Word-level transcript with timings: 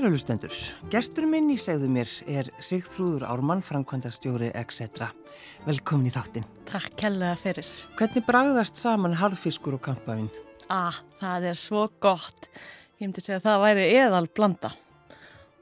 Kæru 0.00 0.14
hlustendur, 0.14 0.54
gestur 0.88 1.26
minn 1.28 1.50
í 1.52 1.58
segðu 1.60 1.90
mér 1.92 2.08
er 2.24 2.46
Sigþrúður 2.64 3.26
Ármann, 3.28 3.60
framkvæmdastjóri 3.60 4.46
etc. 4.56 5.10
Velkomin 5.66 6.08
í 6.08 6.12
þáttinn. 6.14 6.46
Takk 6.70 6.94
kellega 7.02 7.34
fyrir. 7.36 7.68
Hvernig 7.98 8.24
bragðast 8.24 8.80
saman 8.80 9.18
harðfiskur 9.20 9.76
og 9.76 9.82
kampavinn? 9.84 10.30
Ah, 10.72 11.02
það 11.20 11.50
er 11.50 11.60
svo 11.60 11.82
gott. 12.00 12.48
Ég 12.96 13.10
myndi 13.10 13.20
segja 13.26 13.42
að 13.42 13.50
það 13.50 13.66
væri 13.66 13.84
eðal 13.98 14.24
blanda. 14.40 14.72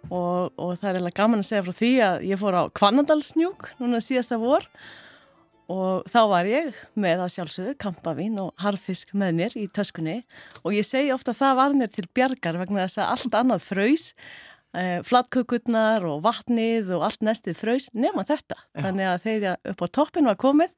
Og, 0.06 0.54
og 0.54 0.70
það 0.78 0.86
er 0.86 1.00
eiginlega 1.00 1.18
gaman 1.18 1.42
að 1.42 1.50
segja 1.50 1.66
frá 1.66 1.78
því 1.80 1.92
að 2.12 2.30
ég 2.30 2.42
fór 2.44 2.60
á 2.62 2.62
Kvannandalsnjúk 2.78 3.72
núna 3.82 3.98
síðasta 4.06 4.38
vor 4.38 4.70
og 4.70 5.07
þá 5.69 6.20
var 6.30 6.48
ég 6.48 6.77
með 6.97 7.24
að 7.24 7.33
sjálfsögðu 7.34 7.74
kampavín 7.83 8.38
og 8.41 8.52
harfisk 8.62 9.12
með 9.12 9.34
mér 9.36 9.56
í 9.61 9.66
töskunni. 9.69 10.22
Og 10.64 10.77
ég 10.77 10.86
segi 10.88 11.12
ofta 11.12 11.34
að 11.34 11.41
það 11.42 11.58
var 11.60 11.77
mér 11.77 11.91
til 11.92 12.06
bjargar 12.16 12.60
vegna 12.60 12.86
þess 12.86 13.02
að 13.02 13.12
allt 13.14 13.36
annað 13.42 13.66
fröys 13.66 14.06
eh, 14.72 14.98
flatkökurnar 15.05 16.06
og 16.08 16.22
vatnið 16.25 16.94
og 16.97 17.05
allt 17.08 17.27
nestið 17.27 17.60
fröys 17.60 17.91
nema 17.92 18.25
þetta. 18.28 18.56
Já. 18.72 18.83
þannig 18.86 19.10
að 19.10 19.22
þegar 19.27 19.72
upp 19.72 19.84
á 19.84 19.86
toppin 20.00 20.30
var 20.30 20.41
komið 20.41 20.75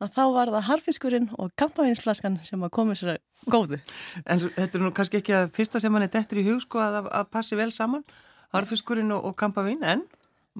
að 0.00 0.14
þá 0.14 0.22
var 0.32 0.52
það 0.54 0.66
harfiskurinn 0.70 1.28
og 1.36 1.52
kampavínsflaskan 1.60 2.38
sem 2.46 2.64
að 2.64 2.72
komið 2.78 3.00
sér 3.02 3.20
góðu. 3.52 3.80
En 4.24 4.40
þetta 4.40 4.78
er 4.78 4.84
nú 4.84 4.92
kannski 4.96 5.20
ekki 5.20 5.36
að 5.36 5.52
fyrsta 5.56 5.82
sem 5.82 5.92
mann 5.92 6.06
er 6.06 6.12
dettur 6.12 6.40
í 6.40 6.46
hug 6.48 6.64
sko 6.64 6.80
að, 6.80 7.02
að 7.12 7.28
passi 7.28 7.58
vel 7.58 7.68
saman 7.74 8.06
harfiskurinn 8.54 9.12
og, 9.14 9.28
og 9.28 9.36
kampavín 9.38 9.84
en 9.84 10.06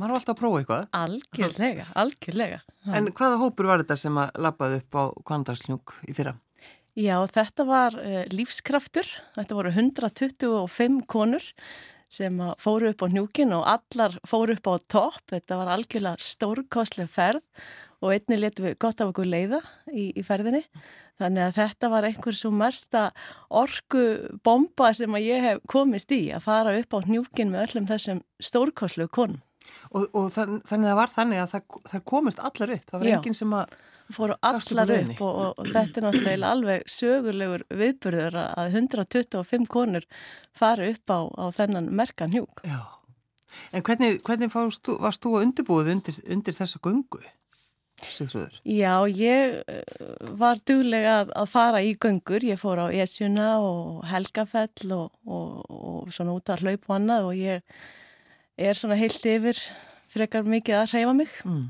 maður 0.01 0.15
var 0.15 0.21
alltaf 0.23 0.35
að 0.35 0.41
prófa 0.41 0.61
eitthvað. 0.63 0.87
Algjörlega, 0.97 1.87
algjörlega. 2.01 2.61
En 2.97 3.11
hvaða 3.13 3.41
hópur 3.43 3.69
var 3.69 3.85
þetta 3.85 3.99
sem 4.01 4.21
að 4.23 4.41
lappaði 4.47 4.81
upp 4.81 4.97
á 4.97 5.05
Kvandarsljúk 5.29 5.95
í 6.09 6.17
fyrra? 6.17 6.35
Já, 6.99 7.17
þetta 7.31 7.67
var 7.69 7.97
uh, 8.01 8.23
lífskraftur. 8.33 9.09
Þetta 9.37 9.57
voru 9.59 9.73
125 9.77 11.03
konur 11.11 11.45
sem 12.11 12.41
fóru 12.59 12.91
upp 12.91 13.05
á 13.05 13.09
njúkin 13.13 13.53
og 13.55 13.69
allar 13.71 14.17
fóru 14.27 14.57
upp 14.57 14.67
á 14.67 14.75
topp. 14.91 15.23
Þetta 15.31 15.61
var 15.61 15.71
algjörlega 15.77 16.19
stórkoslega 16.25 17.11
ferð 17.11 17.45
og 18.01 18.15
einni 18.17 18.41
letu 18.41 18.65
við 18.65 18.79
gott 18.81 19.01
af 19.01 19.13
okkur 19.13 19.29
leiða 19.29 19.61
í, 19.93 20.11
í 20.17 20.25
ferðinni. 20.27 20.65
Þannig 21.21 21.45
að 21.45 21.57
þetta 21.59 21.91
var 21.93 22.09
einhver 22.09 22.37
svo 22.37 22.51
mesta 22.55 23.05
orgu 23.53 24.05
bomba 24.45 24.91
sem 24.97 25.15
að 25.15 25.27
ég 25.29 25.45
hef 25.45 25.63
komist 25.69 26.13
í 26.17 26.23
að 26.33 26.47
fara 26.49 26.75
upp 26.81 26.97
á 26.97 26.99
njúkin 27.05 27.53
með 27.53 27.67
öllum 27.69 27.89
þessum 27.91 28.25
stórkoslu 28.41 29.07
konum. 29.13 29.43
Og, 29.91 30.07
og 30.15 30.29
þann, 30.33 30.61
þannig 30.67 30.87
að 30.87 30.91
það 30.91 31.01
var 31.01 31.15
þannig 31.15 31.43
að 31.43 31.55
það, 31.55 31.81
það 31.93 32.05
komist 32.13 32.43
allar 32.51 32.75
upp, 32.77 32.85
það 32.91 33.03
var 33.03 33.13
enginn 33.17 33.39
sem 33.41 33.57
að 33.59 33.75
fóru 34.11 34.37
allar 34.43 34.93
upp 34.95 35.21
og, 35.23 35.35
og, 35.35 35.51
og 35.61 35.69
þetta 35.71 36.01
er 36.01 36.07
náttúrulega 36.07 36.53
alveg 36.55 36.87
sögulegur 36.91 37.67
viðbyrður 37.83 38.39
að 38.43 38.79
125 38.81 39.69
konur 39.71 40.07
fari 40.57 40.91
upp 40.95 41.15
á, 41.15 41.21
á 41.31 41.45
þennan 41.55 41.91
merkan 41.95 42.35
hjúk. 42.35 42.65
Já, 42.67 42.81
en 43.73 43.85
hvernig, 43.87 44.23
hvernig 44.27 44.53
fórst, 44.53 44.91
varst 45.03 45.23
þú 45.25 45.37
að 45.39 45.47
undirbúið 45.49 45.93
undir, 45.97 46.25
undir 46.31 46.57
þessa 46.57 46.83
gungu? 46.83 47.23
Já, 48.65 49.05
ég 49.13 49.59
eh, 49.69 49.81
var 50.41 50.61
duglega 50.67 51.21
að, 51.21 51.33
að 51.43 51.51
fara 51.53 51.83
í 51.85 51.93
göngur, 52.01 52.45
ég 52.49 52.61
fór 52.61 52.81
á 52.81 52.87
Esjuna 52.89 53.51
og 53.61 54.05
Helgafell 54.09 54.95
og, 54.97 55.11
og 55.29 56.09
svona 56.15 56.37
út 56.37 56.49
að 56.49 56.65
hlaupa 56.65 56.97
annað 56.97 57.29
og 57.29 57.37
ég 57.37 57.83
er 58.61 58.79
svona 58.79 58.99
heilt 59.01 59.25
yfir 59.27 59.61
frekar 60.11 60.45
mikið 60.49 60.81
að 60.81 60.91
hreyfa 60.95 61.15
mig. 61.17 61.39
Mm. 61.47 61.69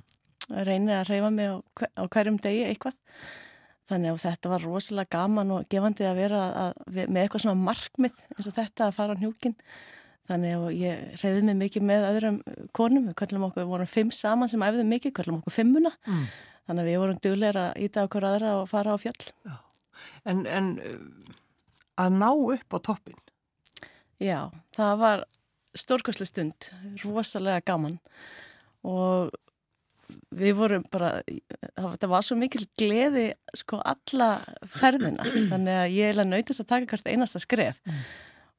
reynir 0.50 0.96
að 0.96 1.12
hreyfa 1.12 1.30
mig 1.30 1.46
á, 1.46 1.56
á 1.94 2.04
hverjum 2.10 2.40
degi 2.42 2.64
eitthvað. 2.66 2.96
Þannig 3.90 4.10
að 4.10 4.24
þetta 4.24 4.50
var 4.50 4.64
rosalega 4.66 5.14
gaman 5.14 5.54
og 5.54 5.70
gefandi 5.70 6.06
að 6.06 6.18
vera 6.18 6.42
að, 6.42 6.58
að, 6.62 7.00
með 7.10 7.22
eitthvað 7.22 7.44
svona 7.44 7.64
markmið 7.68 8.24
eins 8.34 8.48
og 8.50 8.56
þetta 8.56 8.86
að 8.86 8.96
fara 8.98 9.14
á 9.14 9.20
njúkin 9.20 9.56
þannig 10.30 10.54
að 10.54 10.66
ég 10.78 11.00
hreyði 11.18 11.46
mig 11.48 11.58
mikið 11.58 11.86
með 11.88 12.06
öðrum 12.10 12.36
konum, 12.76 13.08
við 13.08 13.16
kallum 13.18 13.46
okkur, 13.48 13.64
við 13.64 13.72
vorum 13.72 13.90
fimm 13.90 14.12
saman 14.14 14.50
sem 14.50 14.62
æfðum 14.62 14.92
mikið, 14.94 15.14
kallum 15.18 15.40
okkur 15.40 15.56
fimmuna. 15.56 15.90
Mm. 16.06 16.28
þannig 16.68 16.84
að 16.84 16.90
við 16.90 17.00
vorum 17.02 17.20
dugleira 17.24 17.64
að 17.70 17.82
íta 17.86 18.04
okkur 18.06 18.26
aðra 18.28 18.52
og 18.60 18.68
fara 18.70 18.94
á 18.94 18.98
fjall. 19.02 19.32
En, 20.30 20.44
en 20.46 20.68
að 21.98 22.16
ná 22.20 22.30
upp 22.30 22.76
á 22.76 22.78
toppin 22.78 23.18
Já, 24.20 24.50
það 24.76 24.94
var 25.00 25.22
stórkosli 25.76 26.26
stund, 26.28 26.70
rosalega 27.04 27.62
gaman. 27.70 27.98
Og 28.86 29.30
við 30.34 30.56
vorum 30.58 30.86
bara, 30.90 31.20
það 31.76 32.08
var 32.10 32.24
svo 32.26 32.36
mikil 32.38 32.64
gleði 32.78 33.28
sko 33.56 33.78
alla 33.86 34.32
ferðina, 34.66 35.26
þannig 35.52 35.78
að 35.82 35.94
ég 35.96 36.10
er 36.10 36.26
nautist 36.26 36.64
að 36.64 36.72
taka 36.72 36.90
hvert 36.94 37.12
einasta 37.12 37.42
skref. 37.42 37.80
Mm. 37.86 38.02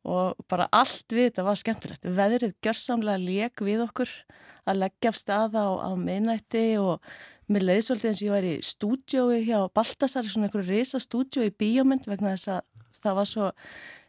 og 0.02 0.40
bara 0.50 0.66
allt 0.74 1.14
við 1.14 1.28
þetta 1.28 1.44
var 1.46 1.58
skemmtilegt. 1.60 2.06
Veðrið 2.18 2.56
gjörsamlega 2.66 3.22
lék 3.22 3.62
við 3.62 3.84
okkur 3.84 4.10
að 4.66 4.80
leggja 4.82 5.12
af 5.12 5.20
staða 5.20 5.66
á, 5.70 5.72
á 5.86 5.92
minnætti 5.94 6.64
og 6.82 7.06
mér 7.52 7.68
leiði 7.68 7.84
svolítið 7.86 8.10
eins 8.10 8.22
og 8.22 8.26
ég 8.26 8.34
var 8.34 8.48
í 8.48 8.56
stúdjói 8.66 9.40
hjá 9.46 9.60
Baltasar, 9.76 10.26
svona 10.26 10.50
einhverju 10.50 10.74
reysa 10.74 11.02
stúdjói 11.02 11.52
í 11.52 11.54
bíómynd 11.54 12.10
vegna 12.10 12.34
þess 12.34 12.50
að 12.56 12.88
það 13.02 13.18
var 13.20 13.30
svo 13.30 13.52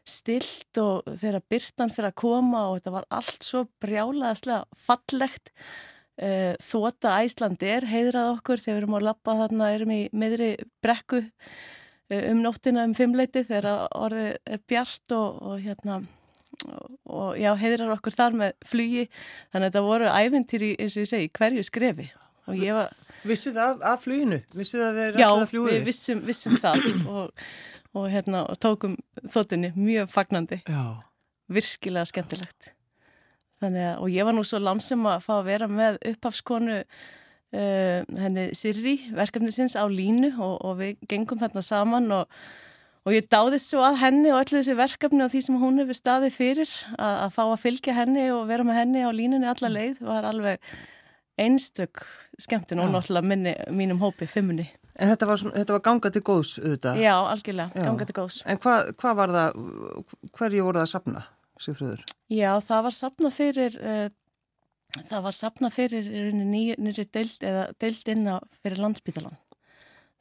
stilt 0.08 0.78
og 0.82 1.06
þegar 1.06 1.44
byrtan 1.52 1.92
fyrir 1.94 2.10
að 2.10 2.20
koma 2.22 2.66
og 2.70 2.78
þetta 2.78 2.94
var 2.96 3.08
allt 3.20 3.46
svo 3.46 3.64
brjálaðslega 3.82 4.64
fallegt. 4.86 5.52
Eh, 6.22 6.54
þóta 6.60 7.16
Æslandi 7.24 7.70
er 7.72 7.86
heidrað 7.88 8.34
okkur 8.36 8.60
þegar 8.60 8.74
við 8.76 8.82
erum 8.82 8.96
á 8.98 9.06
lappa 9.08 9.36
þarna 9.38 9.70
erum 9.72 9.94
í 9.94 10.00
miðri 10.12 10.50
brekku 10.84 11.22
eh, 11.22 12.26
um 12.30 12.42
nóttina 12.44 12.84
um 12.84 12.92
fimmleiti 12.94 13.46
þegar 13.48 13.86
orðið 13.96 14.34
er 14.44 14.66
bjart 14.68 15.16
og, 15.16 15.38
og 15.40 15.62
hérna 15.64 16.02
og 17.08 17.38
já, 17.40 17.50
heiðrar 17.58 17.94
okkur 17.96 18.14
þar 18.14 18.36
með 18.38 18.52
flugi. 18.68 19.06
Þannig 19.52 19.64
að 19.64 19.70
þetta 19.70 19.84
voru 19.86 20.10
æfintýri 20.12 20.74
eins 20.76 20.96
og 20.96 21.06
ég 21.06 21.10
segi, 21.10 21.32
hverju 21.38 21.64
skrefi. 21.66 22.10
Og 22.50 22.58
ég 22.58 22.74
var 22.74 22.90
Vissið 23.22 23.54
það 23.54 23.68
af, 23.68 23.82
af 23.92 24.00
fluginu? 24.02 24.38
Vissið 24.58 24.80
það 24.82 24.96
þeir 24.98 25.20
Já, 25.20 25.28
við 25.54 25.84
vissum, 25.86 26.22
vissum 26.26 26.56
það. 26.58 26.88
Og 27.06 27.52
og, 27.92 28.08
hérna, 28.12 28.44
og 28.48 28.58
tókum 28.62 28.96
þóttinni 29.28 29.72
mjög 29.76 30.10
fagnandi. 30.12 30.62
Já. 30.68 31.02
virkilega 31.52 32.08
skemmtilegt. 32.08 32.72
Að, 33.62 33.76
og 34.00 34.08
ég 34.10 34.26
var 34.26 34.34
nú 34.34 34.42
svo 34.46 34.58
lansum 34.62 35.04
að 35.06 35.24
fá 35.26 35.34
að 35.36 35.48
vera 35.50 35.68
með 35.70 35.98
upphafskonu 36.12 36.80
uh, 36.80 38.00
henni 38.24 38.48
Sirri 38.58 38.96
verkefnisins 39.14 39.76
á 39.78 39.84
línu 39.86 40.32
og, 40.38 40.56
og 40.64 40.78
við 40.80 41.02
gengum 41.10 41.40
þarna 41.42 41.62
saman 41.62 42.08
og, 42.16 42.40
og 43.06 43.14
ég 43.14 43.28
dáðist 43.30 43.74
svo 43.74 43.84
að 43.86 44.00
henni 44.02 44.32
og 44.32 44.40
öllu 44.40 44.58
þessi 44.58 44.78
verkefni 44.78 45.22
og 45.26 45.30
því 45.34 45.44
sem 45.46 45.60
hún 45.62 45.82
hefur 45.82 46.00
staðið 46.00 46.38
fyrir 46.40 46.74
að, 46.96 47.14
að 47.28 47.36
fá 47.36 47.42
að 47.44 47.62
fylgja 47.66 47.96
henni 48.00 48.26
og 48.34 48.48
vera 48.50 48.66
með 48.66 48.80
henni 48.80 49.06
á 49.06 49.10
línunni 49.14 49.50
alla 49.52 49.72
leið 49.76 50.02
var 50.08 50.26
alveg 50.32 50.74
einstök 51.40 52.02
skemmtin 52.40 52.82
og 52.82 52.90
náttúrulega 52.90 53.28
minni, 53.28 53.54
mínum 53.70 54.02
hópi, 54.02 54.26
fimmunni 54.26 54.66
En 55.00 55.08
þetta 55.08 55.28
var, 55.28 55.40
svona, 55.40 55.54
þetta 55.56 55.76
var 55.76 55.84
ganga 55.86 56.10
til 56.12 56.22
góðs 56.26 56.56
auðvitað? 56.60 56.98
Já, 57.00 57.14
algjörlega, 57.16 57.78
Já. 57.78 57.84
ganga 57.86 58.08
til 58.08 58.16
góðs. 58.18 58.40
En 58.44 58.58
hvað 58.60 58.90
hva 59.00 59.12
var 59.16 59.36
það, 59.36 59.62
hverju 60.36 60.66
voru 60.66 60.80
það 60.80 60.84
að 60.84 60.90
sapna, 60.90 61.22
Sigfröður? 61.62 62.02
Já, 62.32 62.50
það 62.66 62.82
var 62.88 62.96
sapna 62.96 63.30
fyrir, 63.32 63.78
uh, 63.80 64.98
það 64.98 65.24
var 65.28 65.38
sapna 65.38 65.72
fyrir 65.72 66.10
nýri 66.36 67.06
deild, 67.08 67.38
eða 67.40 67.64
deild 67.80 68.12
inn 68.12 68.28
á 68.28 68.36
fyrir 68.60 68.82
landsbytalan. 68.84 69.40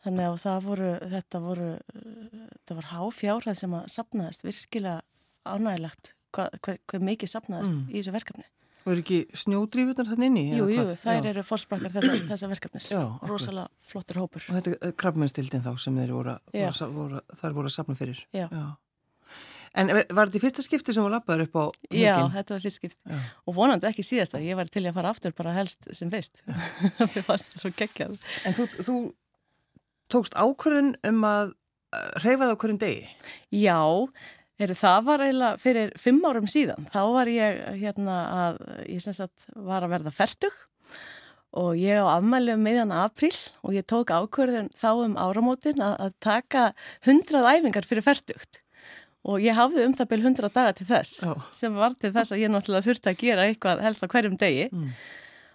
Þannig 0.05 0.29
að 0.29 0.39
það 0.41 0.63
voru, 0.65 0.93
þetta 1.11 1.43
voru, 1.43 1.69
þetta 1.91 2.79
var 2.79 2.89
háfjárhæð 2.95 3.59
sem 3.59 3.77
að 3.77 3.91
sapnaðist 3.93 4.47
virkilega 4.47 5.01
ánægilegt 5.45 6.15
hvað 6.31 6.57
hva, 6.63 6.75
hva 6.87 7.01
mikið 7.05 7.31
sapnaðist 7.31 7.75
mm. 7.75 7.85
í 7.91 7.99
þessu 7.99 8.15
verkefni. 8.15 8.47
Og 8.81 8.93
eru 8.93 9.03
ekki 9.03 9.19
snjódrífunar 9.37 10.07
þann 10.09 10.27
inni? 10.27 10.45
Jú, 10.57 10.67
jú, 10.73 10.85
þær 10.97 11.19
já. 11.19 11.31
eru 11.31 11.43
fórsprakkar 11.45 11.93
þessa, 11.93 12.19
þessa 12.31 12.51
verkefnis. 12.51 12.87
Já, 12.93 13.01
Rosalega 13.29 13.91
flottur 13.91 14.21
hópur. 14.23 14.45
Og 14.49 14.57
þetta 14.57 14.77
er 14.89 14.95
krabbmennstildin 15.03 15.65
þá 15.65 15.73
sem 15.81 15.99
þeir 16.01 16.15
voru, 16.17 16.37
voru, 16.55 16.87
voru, 16.95 17.21
þar 17.41 17.57
voru 17.59 17.71
að 17.71 17.75
sapna 17.77 17.97
fyrir. 17.99 18.23
Já. 18.33 18.47
já. 18.49 18.65
En 19.71 19.87
var 19.87 20.27
þetta 20.27 20.35
í 20.35 20.43
fyrsta 20.43 20.63
skipti 20.65 20.91
sem 20.91 21.05
þú 21.05 21.13
lappaður 21.13 21.45
upp 21.45 21.53
á 21.55 21.63
hengin? 21.87 22.01
Já, 22.01 22.15
þetta 22.33 22.55
var 22.57 22.63
fyrst 22.65 22.81
skipti. 22.81 23.19
Og 23.47 23.55
vonandi 23.55 23.87
ekki 23.87 24.03
síðasta. 24.03 24.41
Ég 24.43 24.59
var 24.59 24.67
til 24.67 24.83
að 24.83 24.97
fara 24.97 25.13
aftur 25.13 25.35
bara 25.37 25.53
helst 25.55 25.87
sem 25.95 26.11
fyrst. 26.11 26.41
Fannst 27.29 27.53
það 27.53 27.61
svo 27.61 27.71
geggjað. 27.77 28.17
En 28.49 28.57
þú, 28.57 28.67
þú 28.81 28.97
tókst 30.11 30.35
ákvörðun 30.35 30.93
um 31.07 31.23
að 31.29 31.53
reyfa 32.23 32.49
það 32.49 32.51
á 32.51 32.59
hverjum 32.63 32.81
degi? 32.81 33.07
Já, 33.61 33.79
Heru, 34.61 34.75
það 34.77 35.05
var 35.07 35.23
eiginlega 35.25 35.57
fyrir 35.57 35.93
fimm 35.97 36.19
árum 36.21 36.49
síðan. 36.49 36.85
Þá 36.93 37.01
var 37.15 37.29
ég 37.31 37.61
hérna 37.81 38.17
að, 38.45 38.59
ég 38.85 39.01
sem 39.01 39.15
sagt 39.17 39.47
var 39.55 39.81
að 39.81 39.95
verða 39.95 40.13
færtug 40.13 40.59
og 41.57 41.75
ég 41.75 41.99
á 41.99 42.05
afmæli 42.13 42.53
um 42.55 42.61
meðan 42.63 42.93
april 42.95 43.33
og 43.65 43.73
ég 43.75 43.87
tók 43.89 44.13
ákvörðin 44.13 44.69
þá 44.77 44.91
um 45.03 45.17
áramótin 45.19 45.81
að, 45.83 45.95
að 46.05 46.13
taka 46.23 46.67
hundrað 47.07 47.49
æfingar 47.49 47.87
fyrir 47.87 48.05
færtugt 48.05 48.61
og 49.27 49.43
ég 49.43 49.57
hafði 49.57 49.83
um 49.85 49.95
það 49.97 50.11
byrj 50.13 50.27
hundrað 50.27 50.53
daga 50.55 50.75
til 50.77 50.87
þess 50.89 51.25
oh. 51.27 51.41
sem 51.53 51.75
var 51.75 51.97
til 51.99 52.13
þess 52.15 52.33
að 52.33 52.43
ég 52.45 52.53
náttúrulega 52.53 52.87
þurfti 52.87 53.11
að 53.11 53.19
gera 53.25 53.47
eitthvað 53.49 53.83
helst 53.85 54.05
á 54.05 54.11
hverjum 54.13 54.37
degi 54.39 54.69
mm. 54.71 54.87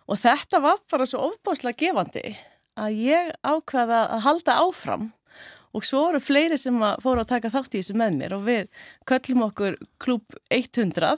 og 0.07 0.21
þetta 0.21 0.63
var 0.67 0.83
bara 0.93 1.09
svo 1.09 1.25
ofbáslega 1.31 1.81
gefandi 1.81 2.37
að 2.77 3.01
ég 3.07 3.33
ákvaða 3.41 4.03
að 4.19 4.25
halda 4.29 4.59
áfram 4.67 5.09
og 5.77 5.85
svo 5.85 6.07
voru 6.07 6.21
fleiri 6.23 6.59
sem 6.61 6.77
fóru 7.05 7.23
að 7.23 7.33
taka 7.35 7.53
þátt 7.53 7.77
í 7.77 7.81
þessu 7.83 7.97
með 8.01 8.21
mér 8.21 8.37
og 8.39 8.45
við 8.49 8.85
köllum 9.09 9.47
okkur 9.51 9.77
klúb 10.03 10.39
100 10.49 11.17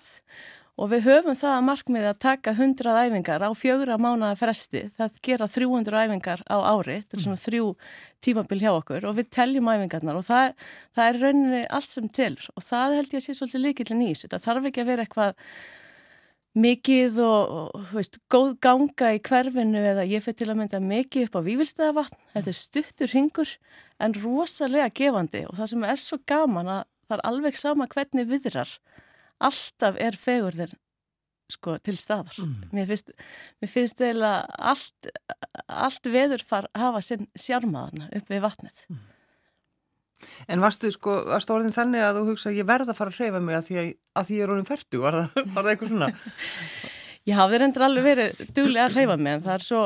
og 0.79 0.93
við 0.93 1.09
höfum 1.09 1.35
það 1.35 1.55
að 1.57 1.65
markmiði 1.67 2.09
að 2.13 2.21
taka 2.23 2.53
100 2.55 2.99
æfingar 3.09 3.43
á 3.43 3.51
fjögra 3.59 3.97
mánuða 3.99 4.37
fresti, 4.39 4.85
það 4.95 5.17
gera 5.27 5.49
300 5.51 6.05
æfingar 6.05 6.45
á 6.47 6.59
ári, 6.71 7.01
þetta 7.03 7.19
er 7.19 7.25
svona 7.25 7.43
þrjú 7.43 7.73
tímabil 8.23 8.61
hjá 8.63 8.71
okkur 8.77 9.09
og 9.09 9.17
við 9.19 9.33
teljum 9.35 9.73
æfingarnar 9.73 10.21
og 10.21 10.27
það, 10.29 10.55
það 10.95 11.11
er 11.11 11.21
rauninni 11.25 11.65
allt 11.67 11.91
sem 11.91 12.07
telur 12.21 12.47
og 12.55 12.67
það 12.69 12.97
held 12.99 13.17
ég 13.17 13.19
að 13.19 13.27
sé 13.27 13.37
svolítið 13.41 13.65
líkillin 13.67 14.07
í 14.07 14.13
þessu, 14.13 14.31
það 14.31 14.47
þarf 14.47 14.71
ekki 14.71 14.85
að 14.85 14.91
vera 14.93 15.07
eitthvað 15.07 15.51
mikið 16.59 17.19
og, 17.25 17.57
og 17.73 17.89
veist, 17.95 18.19
góð 18.33 18.55
ganga 18.65 19.13
í 19.17 19.23
hverfinu 19.25 19.83
eða 19.93 20.07
ég 20.09 20.25
fyrir 20.25 20.39
til 20.43 20.51
að 20.53 20.61
mynda 20.61 20.83
mikið 20.83 21.29
upp 21.29 21.39
á 21.39 21.47
vývilstæðavatn, 21.47 22.23
þetta 22.35 22.53
er 22.53 22.59
stuttur 22.59 23.13
ringur 23.15 23.55
en 24.03 24.17
rosalega 24.23 24.91
gefandi 24.95 25.45
og 25.49 25.59
það 25.59 25.73
sem 25.73 25.87
er 25.89 26.01
svo 26.03 26.21
gaman 26.29 26.73
að 26.79 26.83
það 27.09 27.17
er 27.19 27.27
alveg 27.31 27.59
sama 27.59 27.89
hvernig 27.91 28.29
viðrar 28.29 28.75
alltaf 29.39 29.99
er 30.03 30.19
fegurðir 30.19 30.75
sko, 31.53 31.79
til 31.81 31.97
staðar. 31.99 32.37
Mm. 32.43 32.57
Mér 32.77 32.89
finnst, 32.91 33.13
mér 33.63 33.73
finnst 33.73 34.03
eiginlega 34.03 34.65
allt, 34.73 35.13
allt 35.67 36.11
veður 36.13 36.45
far 36.45 36.69
hafa 36.77 37.03
sinn 37.05 37.29
sjármaðana 37.39 38.11
upp 38.19 38.33
við 38.33 38.45
vatnið. 38.45 38.83
Mm. 38.91 39.07
En 40.51 40.63
varstu 40.63 40.91
sko, 40.95 41.21
varstu 41.29 41.55
orðin 41.55 41.75
þannig 41.75 42.05
að 42.05 42.19
þú 42.19 42.25
hugsa 42.33 42.53
ég 42.55 42.67
verða 42.69 42.95
að 42.95 42.99
fara 42.99 43.13
að 43.13 43.21
hreyfa 43.21 43.41
mig 43.45 43.59
að 43.59 43.67
því 43.69 43.79
að, 43.79 43.89
að 44.19 44.29
því 44.29 44.39
ég 44.39 44.45
er 44.45 44.53
orðin 44.55 44.69
færtu, 44.69 45.01
var 45.03 45.19
það, 45.19 45.39
var 45.55 45.63
það 45.63 45.71
eitthvað 45.73 45.93
svona? 45.93 46.11
Ég 47.29 47.37
hafði 47.37 47.59
reyndir 47.61 47.85
alveg 47.85 48.07
verið 48.07 48.45
duglega 48.57 48.89
að 48.89 48.95
hreyfa 48.97 49.17
mig 49.21 49.35
en 49.37 49.43
það 49.45 49.55
er 49.55 49.65
svo, 49.67 49.81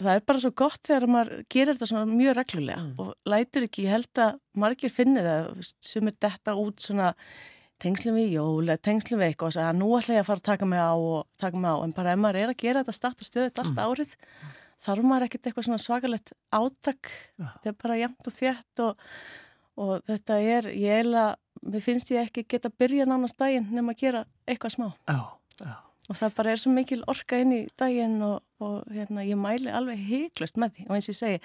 það 0.00 0.12
er 0.16 0.24
bara 0.26 0.42
svo 0.42 0.50
gott 0.58 0.80
þegar 0.88 1.04
maður 1.14 1.42
gerir 1.54 1.76
þetta 1.76 1.88
svona 1.92 2.08
mjög 2.10 2.36
reglulega 2.40 2.82
mm. 2.82 2.94
og 3.04 3.30
lætur 3.30 3.66
ekki, 3.68 3.84
ég 3.86 3.94
held 3.94 4.22
að 4.24 4.40
margir 4.64 4.94
finni 4.94 5.22
það, 5.22 5.52
sem 5.78 6.10
er 6.10 6.16
detta 6.26 6.56
út 6.58 6.82
svona 6.82 7.12
tengslum 7.84 8.18
við 8.18 8.34
jól, 8.38 8.74
tengslum 8.82 9.22
við 9.22 9.30
eitthvað 9.30 9.52
og 9.52 9.56
segja 9.56 9.70
að 9.70 9.78
nú 9.78 9.92
ætla 9.98 10.18
ég 10.18 10.24
að 10.24 10.28
fara 10.30 10.42
að 10.42 10.48
taka 10.50 10.68
mig 10.72 10.82
á 10.82 10.94
og 10.94 11.24
taka 11.40 11.60
mig 11.60 11.70
á, 11.70 11.76
en 11.84 11.94
bara 11.94 12.14
ef 12.14 12.20
maður 12.24 12.40
er 12.40 12.52
að 12.52 12.60
gera 12.64 12.82
þetta 12.82 12.98
start 12.98 13.22
og 13.22 13.30
stöðut 13.30 13.62
allt 13.62 13.78
mm. 13.78 14.52
Þarf 14.82 15.06
maður 15.06 15.28
ekkert 15.28 15.48
eitthvað 15.48 15.68
svona 15.68 15.82
svakalett 15.82 16.34
átak 16.54 17.10
ja. 17.38 17.48
þetta 17.48 17.70
er 17.70 17.78
bara 17.84 18.00
jæmt 18.00 18.28
og 18.28 18.34
þjætt 18.34 18.84
og, 18.84 19.06
og 19.80 19.94
þetta 20.10 20.38
er, 20.42 20.68
ég 20.74 21.04
eila 21.04 21.24
mér 21.64 21.84
finnst 21.84 22.12
ég 22.12 22.28
ekki 22.28 22.46
geta 22.48 22.70
að 22.70 22.78
byrja 22.82 23.08
nánast 23.08 23.38
daginn 23.40 23.70
nema 23.74 23.94
að 23.94 24.04
gera 24.04 24.24
eitthvað 24.48 24.76
smá 24.76 24.86
já, 24.90 25.18
já. 25.64 25.74
og 26.10 26.20
það 26.20 26.36
bara 26.40 26.54
er 26.54 26.62
svo 26.62 26.74
mikil 26.74 27.00
orka 27.10 27.40
inn 27.40 27.54
í 27.56 27.62
daginn 27.80 28.20
og, 28.26 28.38
og 28.64 28.76
hérna, 28.92 29.24
ég 29.26 29.40
mæli 29.40 29.72
alveg 29.72 30.04
heiklust 30.08 30.60
með 30.60 30.78
því 30.78 30.88
og 30.88 30.96
eins 30.98 31.08
og 31.08 31.14
ég 31.14 31.20
segi, 31.20 31.42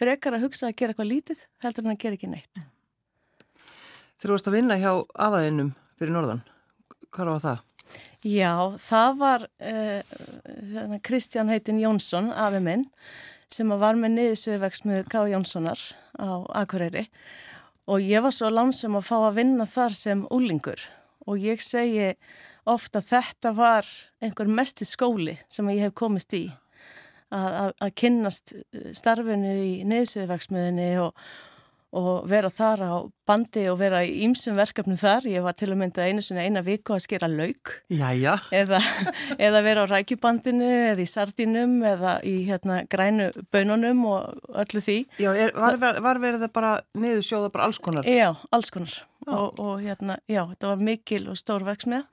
frekar 0.00 0.38
að 0.38 0.48
hugsa 0.48 0.70
að 0.70 0.78
gera 0.80 0.94
eitthvað 0.94 1.12
lítið 1.12 1.46
heldur 1.64 1.86
en 1.86 1.94
að 1.94 2.02
gera 2.04 2.20
ekki 2.20 2.32
neitt 2.32 2.66
Þegar 4.18 4.32
þú 4.32 4.34
varst 4.34 4.48
að 4.50 4.54
vinna 4.56 4.76
hjá 4.80 4.92
afaðinum 5.14 5.68
fyrir 5.98 6.14
norðan, 6.16 6.40
hvað 7.14 7.28
var 7.30 7.42
það? 7.44 7.60
Já, 8.28 8.74
það 8.82 9.18
var 9.20 9.44
uh, 9.62 10.96
Kristján 11.06 11.48
heitin 11.52 11.78
Jónsson, 11.80 12.32
afi 12.34 12.60
minn, 12.60 12.84
sem 13.52 13.70
var 13.80 13.96
með 13.96 14.16
niðursöðvegsmiðu 14.16 15.06
K. 15.08 15.22
Jónssonar 15.32 15.80
á 16.18 16.44
Akureyri. 16.60 17.06
Og 17.88 18.04
ég 18.04 18.20
var 18.24 18.34
svo 18.34 18.50
lansum 18.52 18.98
að 18.98 19.06
fá 19.08 19.16
að 19.20 19.38
vinna 19.38 19.64
þar 19.68 19.96
sem 19.96 20.26
úlingur 20.34 20.82
og 21.28 21.40
ég 21.40 21.62
segi 21.62 22.10
ofta 22.68 23.00
þetta 23.04 23.54
var 23.56 23.88
einhver 24.20 24.50
mest 24.50 24.82
í 24.84 24.88
skóli 24.88 25.38
sem 25.48 25.70
ég 25.72 25.86
hef 25.86 25.96
komist 25.96 26.34
í. 26.36 26.48
Að, 27.32 27.74
kynnast 27.96 28.54
starfinu 28.96 29.54
í 29.62 29.72
niðursöðvegsmiðinni 29.88 30.90
og 31.00 31.16
og 31.96 32.26
vera 32.28 32.50
þar 32.52 32.82
á 32.84 32.94
bandi 33.28 33.62
og 33.70 33.78
vera 33.80 34.02
í 34.04 34.24
ýmsum 34.26 34.56
verkefnum 34.58 34.98
þar. 35.00 35.28
Ég 35.30 35.44
var 35.44 35.56
til 35.56 35.70
að 35.70 35.78
mynda 35.80 36.04
einu 36.04 36.24
svona 36.24 36.44
eina 36.44 36.62
viku 36.64 36.94
að 36.96 37.04
skera 37.06 37.28
lauk 37.32 37.72
eða, 37.88 38.80
eða 39.48 39.62
vera 39.64 39.84
á 39.88 39.90
rækjubandinu 39.92 40.68
eða 40.92 41.04
í 41.04 41.08
sardinum 41.08 41.78
eða 41.88 42.18
í 42.28 42.34
hérna, 42.48 42.82
grænu 42.90 43.30
bönunum 43.54 44.04
og 44.10 44.58
öllu 44.64 44.84
því. 44.84 44.98
Já, 45.22 45.32
er, 45.32 45.54
var, 45.56 45.78
var 46.04 46.20
verið 46.22 46.44
það 46.46 46.54
bara 46.60 46.74
niður 46.98 47.24
sjóða 47.30 47.52
bara 47.54 47.70
alls 47.70 47.80
konar? 47.80 48.08
Já, 48.08 48.34
alls 48.52 48.72
konar 48.74 49.00
og, 49.28 49.58
og 49.60 49.80
hérna, 49.84 50.18
já, 50.28 50.42
þetta 50.52 50.70
var 50.70 50.84
mikil 50.90 51.24
og 51.32 51.40
stór 51.40 51.64
verksmiða. 51.66 52.04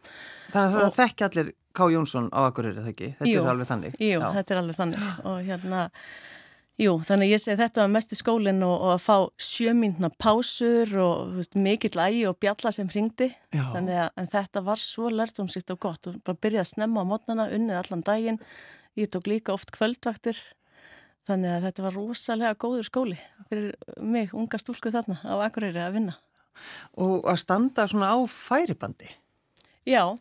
Þannig 0.52 0.66
að 0.66 0.82
það 0.82 0.98
þekki 1.02 1.28
allir 1.30 1.54
K. 1.76 1.90
Jónsson 1.92 2.30
á 2.32 2.48
Akureyri, 2.48 2.80
það 2.80 2.94
ekki? 2.94 3.10
Þetta 3.20 3.32
jú, 3.32 3.42
er 3.42 3.52
alveg 3.52 3.68
þannig? 3.68 3.98
Jú, 4.00 4.20
já. 4.22 4.28
þetta 4.38 4.54
er 4.54 4.60
alveg 4.62 4.78
þannig 4.80 5.08
og 5.28 5.40
hérna 5.44 5.82
Jú, 6.76 6.98
þannig 7.08 7.30
ég 7.32 7.40
segi 7.40 7.56
þetta 7.62 7.86
var 7.86 7.92
mest 7.94 8.12
í 8.12 8.18
skólinn 8.20 8.60
og, 8.68 8.74
og 8.74 8.90
að 8.98 9.04
fá 9.06 9.16
sjömyndna 9.40 10.10
pásur 10.20 10.90
og 11.00 11.38
veist, 11.38 11.56
mikill 11.56 11.96
ægi 12.04 12.26
og 12.28 12.36
bjalla 12.44 12.72
sem 12.76 12.90
hringdi. 12.92 13.30
Þannig 13.56 14.02
að 14.02 14.28
þetta 14.34 14.64
var 14.66 14.82
svo 14.84 15.08
lærdomsrikt 15.14 15.72
og 15.72 15.80
gott 15.88 16.10
og 16.12 16.18
bara 16.28 16.42
byrjaði 16.44 16.66
að 16.66 16.72
snemma 16.74 17.06
á 17.08 17.10
mótnana 17.14 17.48
unnið 17.56 17.80
allan 17.80 18.04
daginn, 18.04 18.42
ég 19.00 19.08
tók 19.14 19.32
líka 19.32 19.56
oft 19.56 19.72
kvöldvaktir. 19.76 20.42
Þannig 21.26 21.54
að 21.56 21.70
þetta 21.70 21.88
var 21.88 21.96
rosalega 21.96 22.60
góður 22.60 22.90
skóli 22.90 23.18
fyrir 23.48 23.72
mig, 24.04 24.36
unga 24.36 24.60
stúlku 24.60 24.92
þarna 24.92 25.22
á 25.24 25.48
Akureyri 25.48 25.80
að 25.80 25.96
vinna. 25.96 26.20
Og 27.00 27.24
að 27.24 27.40
standa 27.46 27.88
svona 27.88 28.12
á 28.12 28.20
færibandi? 28.28 29.08
Já, 29.88 30.12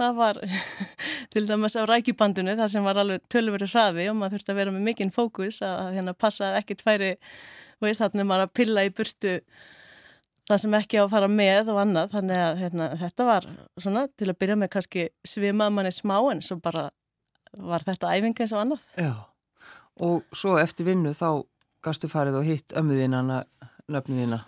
það 0.00 0.20
var 0.20 0.40
til 1.32 1.46
dæmis 1.48 1.76
á 1.78 1.82
rækjubandinu 1.88 2.56
þar 2.58 2.72
sem 2.72 2.86
var 2.86 3.00
alveg 3.02 3.26
tölveru 3.32 3.68
hraði 3.70 4.08
og 4.10 4.18
maður 4.18 4.38
þurfti 4.38 4.54
að 4.54 4.62
vera 4.62 4.74
með 4.74 4.86
mikinn 4.88 5.14
fókus 5.14 5.60
að, 5.66 5.92
hérna 5.98 6.16
passa 6.16 6.50
að 6.50 6.62
ekkert 6.62 6.86
færi 6.86 7.12
veist 7.80 8.02
þarna 8.02 8.26
maður 8.28 8.48
að 8.48 8.56
pilla 8.60 8.84
í 8.86 8.92
burtu 8.94 9.36
það 10.50 10.62
sem 10.64 10.76
ekki 10.80 11.00
á 11.00 11.04
að 11.04 11.12
fara 11.14 11.30
með 11.30 11.72
og 11.72 11.80
annað. 11.84 12.14
Þannig 12.14 12.42
að 12.42 12.62
hérna, 12.64 12.88
þetta 13.00 13.26
var 13.28 13.48
svona 13.78 14.06
til 14.18 14.30
að 14.30 14.38
byrja 14.42 14.58
með 14.58 14.72
kannski 14.74 15.06
svimað 15.26 15.74
manni 15.76 15.92
smá 15.94 16.16
en 16.32 16.42
svo 16.44 16.58
bara 16.62 16.88
var 17.58 17.84
þetta 17.86 18.14
æfinga 18.16 18.44
eins 18.44 18.54
og 18.54 18.62
annað. 18.64 18.86
Já. 18.98 19.12
Og 20.06 20.36
svo 20.36 20.56
eftir 20.60 20.88
vinnu 20.88 21.12
þá 21.16 21.44
gastu 21.84 22.10
farið 22.12 22.40
og 22.40 22.48
hitt 22.48 22.74
ömmuðina 22.76 23.22
nöfnuðina 23.90 24.42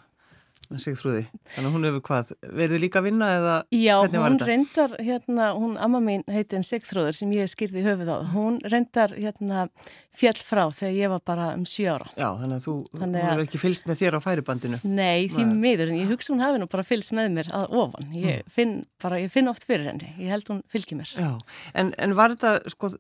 Sigþrúði, 0.81 1.25
þannig 1.55 1.69
að 1.69 1.75
hún 1.77 1.87
hefur 1.89 2.03
hvað 2.09 2.33
verið 2.61 2.83
líka 2.85 3.01
að 3.01 3.07
vinna 3.09 3.29
eða 3.37 3.57
Já, 3.77 3.95
hún 4.07 4.39
reyndar, 4.41 4.95
hérna, 5.03 5.49
hún 5.59 5.75
amma 5.83 6.01
mín 6.05 6.25
heitin 6.31 6.65
Sigþrúður 6.67 7.19
sem 7.19 7.35
ég 7.37 7.51
skýrði 7.53 7.85
höfuð 7.87 8.13
á 8.13 8.17
hún 8.33 8.57
reyndar 8.65 9.13
hérna 9.17 9.67
fjall 10.13 10.39
frá 10.39 10.63
þegar 10.73 10.97
ég 10.97 11.13
var 11.13 11.23
bara 11.33 11.51
um 11.57 11.67
7 11.69 11.89
ára. 11.93 12.09
Já, 12.17 12.29
þannig 12.41 12.57
að 12.59 12.67
þú, 12.67 12.75
þannig 12.97 13.21
að... 13.21 13.29
hún 13.29 13.43
er 13.43 13.45
ekki 13.47 13.63
fylst 13.63 13.89
með 13.89 14.03
þér 14.03 14.17
á 14.17 14.21
færibandinu. 14.25 14.81
Nei, 14.85 15.29
því 15.33 15.47
Nei. 15.49 15.55
miður, 15.67 15.93
en 15.93 16.01
ég 16.03 16.11
hugsa 16.13 16.35
hún 16.35 16.45
hafi 16.45 16.61
nú 16.61 16.69
bara 16.73 16.87
fylst 16.87 17.15
með 17.17 17.31
mér 17.39 17.53
að 17.57 17.77
ofan. 17.83 18.11
Ég 18.17 18.43
mm. 18.43 18.53
finn, 18.53 18.75
bara, 19.03 19.21
ég 19.23 19.33
finn 19.33 19.49
oft 19.53 19.65
fyrir 19.69 19.89
henni. 19.89 20.13
Ég 20.21 20.35
held 20.35 20.53
hún 20.53 20.61
fylgir 20.73 21.01
mér. 21.01 21.15
Já, 21.17 21.33
en, 21.81 21.95
en 21.97 22.17
var 22.19 22.37
þetta, 22.37 22.75
sko 22.75 22.93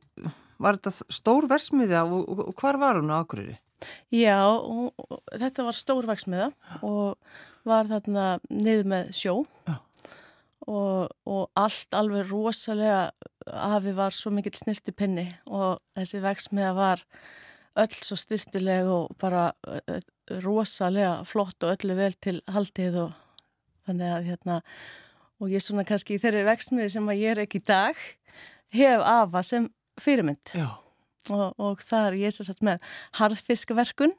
var 0.62 0.78
þetta 0.78 1.12
stór 1.12 1.48
versmiðja 1.50 2.06
og, 2.06 2.24
og, 2.30 2.54
hvar 2.58 2.78
var 2.80 3.00
hún 3.00 3.12
á 3.12 3.20
Akureyri? 3.20 3.58
Já, 4.14 4.38
og, 4.46 4.92
þetta 5.32 5.66
var 5.68 5.78
stór 5.78 6.08
versmiða 6.10 6.50
og 6.82 7.18
var 7.68 7.90
þarna 7.90 8.26
niður 8.50 8.90
með 8.94 9.12
sjó. 9.16 9.36
Og, 10.62 11.08
og 11.26 11.48
allt 11.58 11.94
alveg 11.98 12.28
rosalega 12.30 13.10
afi 13.50 13.94
var 13.96 14.14
svo 14.14 14.30
mikill 14.30 14.54
snirti 14.54 14.94
pinni 14.94 15.24
og 15.50 15.80
þessi 15.98 16.20
veksmiða 16.22 16.74
var 16.76 17.02
öll 17.82 17.96
svo 17.96 18.18
styrstileg 18.20 18.86
og 18.86 19.16
bara 19.18 19.48
rosalega 20.44 21.22
flott 21.26 21.64
og 21.64 21.74
öllu 21.74 21.96
vel 21.98 22.14
til 22.14 22.38
haldið 22.52 23.00
og 23.06 23.16
þannig 23.88 24.12
að 24.12 24.28
hérna 24.30 24.60
og 25.42 25.50
ég 25.50 25.64
svona 25.64 25.86
kannski 25.88 26.16
í 26.16 26.22
þeirri 26.22 26.44
veksmiði 26.46 26.94
sem 26.94 27.10
að 27.10 27.22
ég 27.24 27.34
er 27.34 27.42
ekki 27.46 27.62
í 27.62 27.66
dag 27.66 27.98
hef 28.76 29.06
afa 29.08 29.42
sem 29.46 29.68
fyrirmynd 30.00 30.54
og, 31.30 31.52
og 31.58 31.84
það 31.84 32.08
er 32.08 32.18
ég 32.24 32.34
sér 32.34 32.50
satt 32.50 32.64
með 32.64 32.82
harðfiskverkun 33.20 34.16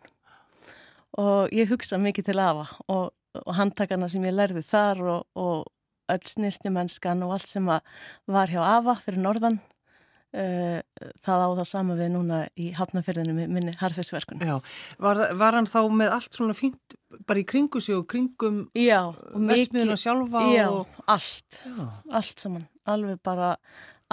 og 1.19 1.51
ég 1.53 1.69
hugsa 1.69 1.99
mikið 2.01 2.31
til 2.31 2.39
afa 2.41 2.69
og 2.87 3.11
og 3.41 3.57
handtakana 3.57 4.09
sem 4.11 4.23
ég 4.27 4.35
lærði 4.35 4.63
þar 4.65 5.03
og, 5.09 5.21
og 5.39 6.11
öll 6.13 6.25
snirtimennskan 6.27 7.23
og 7.25 7.37
allt 7.37 7.49
sem 7.49 7.69
var 7.69 8.51
hjá 8.51 8.59
AFA 8.61 8.97
fyrir 9.01 9.23
norðan 9.23 9.57
uh, 9.57 10.81
það 11.23 11.45
á 11.47 11.49
það 11.59 11.69
sama 11.69 11.97
við 11.97 12.11
núna 12.13 12.41
í 12.59 12.69
hafnafyrðinu 12.77 13.37
með 13.37 13.55
minni 13.55 13.75
harfiskverkun 13.79 14.43
Já, 14.43 14.57
var, 15.01 15.23
var 15.39 15.57
hann 15.57 15.69
þá 15.71 15.79
með 15.95 16.17
allt 16.19 16.37
svona 16.37 16.57
fínt 16.57 16.97
bara 17.29 17.41
í 17.41 17.47
kringu 17.47 17.81
sig 17.81 17.97
og 17.97 18.05
kringum 18.09 18.67
vestmiðuna 18.73 19.97
sjálfa? 20.01 20.45
Já, 20.53 20.67
og... 20.69 20.93
allt, 21.07 21.63
já. 21.63 21.89
allt 22.19 22.45
saman 22.45 22.69
alveg 22.89 23.21
bara 23.23 23.55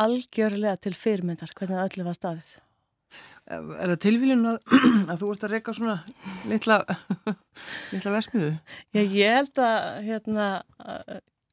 algjörlega 0.00 0.78
til 0.80 0.96
fyrirmyndar 0.96 1.52
hvernig 1.58 1.82
öllu 1.82 2.06
var 2.06 2.16
staðið 2.16 2.56
Er 3.50 3.90
það 3.90 3.96
tilvílun 4.04 4.46
að, 4.52 4.58
að 5.10 5.22
þú 5.22 5.32
ert 5.34 5.46
að 5.46 5.54
reyka 5.56 5.74
svona 5.74 5.96
litla, 6.50 6.78
litla 7.92 8.14
vesmiðu? 8.14 8.52
Já, 8.94 9.00
ég 9.02 9.34
held 9.40 9.60
að 9.64 9.88
hérna, 10.06 10.46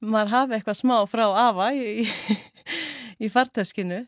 maður 0.05 0.33
hafi 0.35 0.57
eitthvað 0.57 0.79
smá 0.81 0.95
frá 1.09 1.25
afa 1.47 1.71
í, 1.73 2.05
í, 2.05 2.37
í 3.25 3.31
farteskinu. 3.33 4.03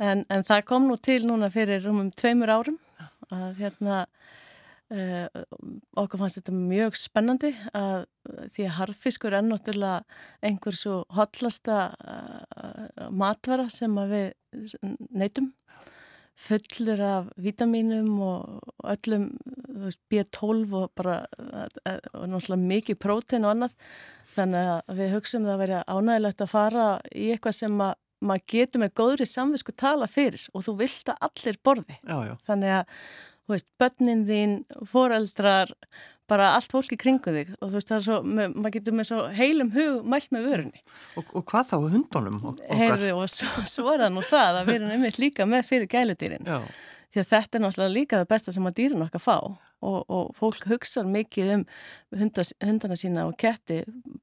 En, 0.00 0.24
en 0.32 0.46
það 0.48 0.64
kom 0.70 0.88
nú 0.88 0.96
til 0.96 1.22
núna 1.28 1.52
fyrir 1.52 1.84
um 1.92 2.06
tveimur 2.16 2.54
árum 2.56 2.80
að 3.34 3.62
hérna 3.62 4.06
Uh, 4.86 5.26
okkur 5.98 6.20
fannst 6.20 6.36
þetta 6.38 6.52
mjög 6.54 6.94
spennandi 6.94 7.48
að 7.74 8.04
því 8.54 8.66
að 8.68 8.76
harfiskur 8.76 9.34
er 9.34 9.42
náttúrulega 9.42 10.20
einhver 10.46 10.76
svo 10.78 11.00
hotlasta 11.10 11.78
uh, 11.90 13.08
matvara 13.10 13.64
sem 13.66 13.98
við 14.06 14.76
neytum 15.10 15.48
fullur 16.36 17.00
af 17.00 17.28
vítaminum 17.40 18.18
og 18.20 18.72
öllum 18.84 19.30
veist, 19.82 20.00
B12 20.12 20.74
og 20.76 20.90
bara 20.96 21.22
uh, 21.40 22.00
og 22.12 22.26
náttúrulega 22.28 22.72
mikið 22.72 22.98
prótein 23.00 23.46
og 23.46 23.54
annað 23.54 23.76
þannig 24.34 24.72
að 24.72 24.98
við 24.98 25.14
hugsaum 25.14 25.46
það 25.46 25.54
að 25.54 25.62
vera 25.64 25.84
ánægilegt 25.88 26.44
að 26.44 26.52
fara 26.52 26.88
í 27.12 27.30
eitthvað 27.32 27.58
sem 27.60 27.80
að 27.86 27.94
maður 28.26 28.44
getur 28.52 28.82
með 28.82 28.92
góðri 29.00 29.28
samvisku 29.28 29.72
tala 29.76 30.08
fyrir 30.08 30.44
og 30.52 30.64
þú 30.66 30.76
vilt 30.80 31.10
að 31.12 31.24
allir 31.28 31.58
borði 31.64 31.96
já, 32.00 32.16
já. 32.30 32.34
þannig 32.46 32.76
að 32.78 33.00
þú 33.46 33.54
veist, 33.54 33.68
börnin 33.78 34.24
þín, 34.26 34.54
foreldrar, 34.90 35.72
bara 36.30 36.50
allt 36.56 36.72
fólki 36.72 36.98
kringu 37.00 37.32
þig 37.34 37.52
og 37.56 37.68
þú 37.68 37.72
veist, 37.76 37.90
það 37.90 37.96
er 37.98 38.04
svo, 38.06 38.18
maður 38.26 38.74
getur 38.76 38.96
með 38.98 39.08
svo 39.10 39.20
heilum 39.36 39.70
hug 39.76 40.08
mælt 40.10 40.32
með 40.34 40.48
vörunni. 40.50 40.82
Og, 41.20 41.30
og 41.38 41.46
hvað 41.50 41.70
þá 41.70 41.76
hundunum? 41.94 42.42
Heyrðu 42.66 43.12
og 43.14 43.30
svo, 43.30 43.64
svo 43.70 43.94
er 43.94 44.04
það 44.04 44.12
nú 44.16 44.26
það 44.26 44.60
að 44.60 44.70
við 44.70 44.78
erum 44.80 44.94
einmitt 44.96 45.20
líka 45.22 45.46
með 45.48 45.70
fyrir 45.70 45.90
gæludýrin. 45.92 46.48
Já. 46.48 46.58
Því 47.14 47.22
að 47.22 47.30
þetta 47.30 47.56
er 47.56 47.64
náttúrulega 47.64 47.94
líka 47.94 48.20
það 48.20 48.28
besta 48.34 48.52
sem 48.52 48.68
að 48.68 48.76
dýrin 48.80 49.06
okkar 49.06 49.22
fá 49.22 49.36
og, 49.38 50.00
og 50.10 50.34
fólk 50.36 50.66
hugsa 50.68 51.04
mikið 51.06 51.52
um 51.54 51.64
hundas, 52.18 52.52
hundana 52.64 52.98
sína 52.98 53.24
og 53.28 53.38
ketti 53.40 53.82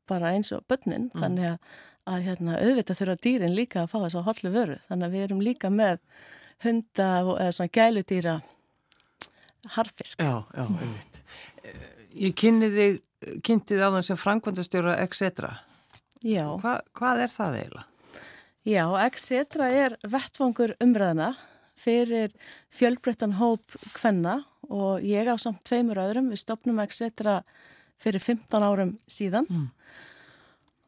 bara 0.10 0.34
eins 0.36 0.52
og 0.54 0.66
börnin, 0.70 1.08
mm. 1.10 1.24
þannig 1.24 1.50
að, 1.54 1.74
að 2.14 2.28
hérna, 2.28 2.60
auðvitað 2.60 3.00
þurfa 3.00 3.18
dýrin 3.24 3.56
líka 3.56 3.84
að 3.84 3.92
fá 3.94 3.98
þess 4.04 4.20
að 4.20 4.28
hollu 4.30 4.54
vöru. 4.54 4.80
Þannig 4.90 5.08
að 5.08 5.16
við 5.16 5.26
erum 5.28 5.44
líka 5.48 5.72
með 5.74 6.04
hunda 6.64 7.10
eða 7.38 7.56
svona 7.56 7.74
gæludýra 7.80 8.36
harfisk. 9.78 10.20
Já, 10.20 10.44
já, 10.54 10.64
einmitt. 10.68 11.24
Ég 12.14 12.36
kynni 12.38 12.70
þig, 12.74 13.00
kynnti 13.46 13.76
þið 13.76 13.86
á 13.86 13.94
þann 13.96 14.08
sem 14.10 14.20
frangvandastjóra 14.20 14.98
etc. 15.04 15.50
Já. 16.24 16.46
Hva, 16.62 16.78
hvað 16.98 17.26
er 17.26 17.34
það 17.34 17.58
eiginlega? 17.60 17.90
Já, 18.64 18.86
etc. 19.04 19.60
er 19.68 19.98
vettfangur 20.08 20.76
umræðina 20.84 21.34
fyrir 21.76 22.32
fjölbreyttan 22.72 23.36
hóp 23.42 23.76
kvenna 23.98 24.44
og 24.70 25.04
ég 25.04 25.28
á 25.28 25.36
samt 25.42 25.66
tveimur 25.68 26.00
öðrum, 26.00 26.30
við 26.32 26.46
stopnum 26.46 26.80
etc. 26.80 27.42
fyrir 28.00 28.24
15 28.24 28.64
árum 28.64 28.98
síðan. 29.12 29.50
Mm 29.50 29.72